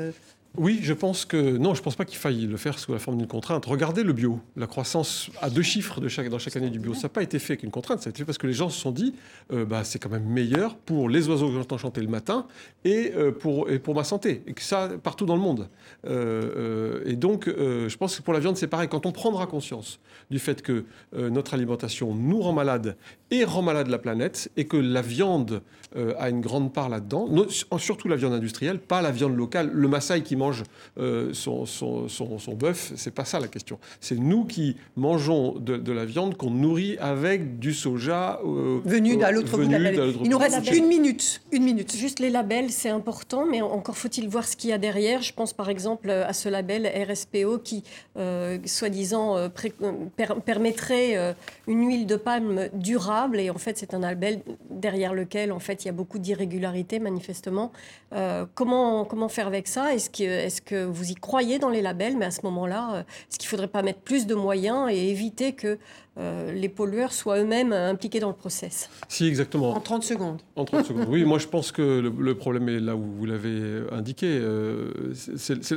[0.56, 3.18] oui, je pense que non, je pense pas qu'il faille le faire sous la forme
[3.18, 3.66] d'une contrainte.
[3.66, 6.94] Regardez le bio, la croissance à deux chiffres de chaque, dans chaque année du bio,
[6.94, 8.52] ça n'a pas été fait avec une contrainte, ça a été fait parce que les
[8.52, 9.14] gens se sont dit,
[9.52, 12.46] euh, bah, c'est quand même meilleur pour les oiseaux que j'entends chanter le matin
[12.84, 15.68] et, euh, pour, et pour ma santé, et que ça partout dans le monde.
[16.06, 18.88] Euh, et donc, je pense que pour la viande, c'est pareil.
[18.88, 19.98] Quand on prendra conscience
[20.30, 22.96] du fait que notre alimentation nous rend malade
[23.30, 25.62] et rend malade la planète, et que la viande
[26.18, 27.28] a une grande part là-dedans,
[27.78, 30.43] surtout la viande industrielle, pas la viande locale, le Maasai qui mange
[30.98, 33.78] euh, son, son, son, bœuf, c'est pas ça la question.
[34.00, 39.30] C'est nous qui mangeons de, la viande qu'on nourrit avec du soja euh, venu à
[39.30, 41.94] l'autre bout de la Il nous reste une minute, une minute.
[41.96, 45.22] Juste les labels, c'est important, mais encore faut-il voir ce qu'il y a derrière.
[45.22, 47.82] Je pense par exemple à ce label RSPO qui,
[48.16, 49.50] euh, soi-disant,
[50.44, 51.34] permettrait
[51.66, 54.40] une huile de palme durable, et en fait c'est un label
[54.70, 57.72] derrière lequel en fait il y a beaucoup d'irrégularités manifestement.
[58.54, 59.94] comment comment faire avec ça?
[59.94, 63.00] Est-ce que est-ce que vous y croyez dans les labels Mais à ce moment-là, euh,
[63.00, 65.78] est-ce qu'il ne faudrait pas mettre plus de moyens et éviter que
[66.18, 68.90] euh, les pollueurs soient eux-mêmes impliqués dans le process?
[69.08, 69.70] Si, exactement.
[69.70, 70.40] En 30 secondes.
[70.56, 71.06] En 30 secondes.
[71.08, 74.26] Oui, moi je pense que le, problème est là où vous l'avez indiqué.
[74.28, 75.12] Euh,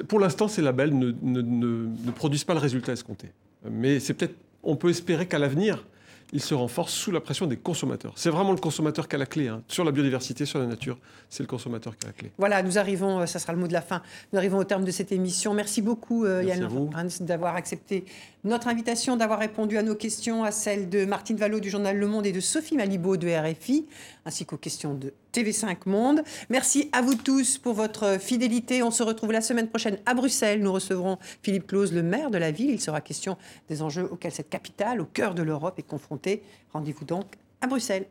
[0.08, 3.30] pour l'instant, ces labels ne, ne produisent pas le résultat escompté.
[3.70, 5.86] Mais c'est peut-être, on peut espérer qu'à l'avenir,
[6.34, 8.14] il se renforce sous la pression des consommateurs.
[8.16, 9.48] C'est vraiment le consommateur qui a la clé.
[9.48, 9.64] Hein.
[9.68, 10.98] Sur la biodiversité, sur la nature,
[11.30, 12.32] c'est le consommateur qui a la clé.
[12.38, 14.02] Voilà, nous arrivons, euh, ça sera le mot de la fin,
[14.34, 15.54] nous arrivons au terme de cette émission.
[15.54, 16.68] Merci beaucoup euh, Yann
[17.22, 18.06] d'avoir accepté
[18.48, 22.08] notre invitation, d'avoir répondu à nos questions, à celles de Martine Vallot du journal Le
[22.08, 23.86] Monde et de Sophie Malibaud de RFI,
[24.26, 26.24] ainsi qu'aux questions de TV5 Monde.
[26.50, 28.82] Merci à vous tous pour votre fidélité.
[28.82, 30.62] On se retrouve la semaine prochaine à Bruxelles.
[30.62, 32.72] Nous recevrons Philippe Claus, le maire de la ville.
[32.72, 33.38] Il sera question
[33.70, 36.42] des enjeux auxquels cette capitale, au cœur de l'Europe, est confrontée.
[36.74, 37.26] Rendez-vous donc
[37.62, 38.06] à Bruxelles.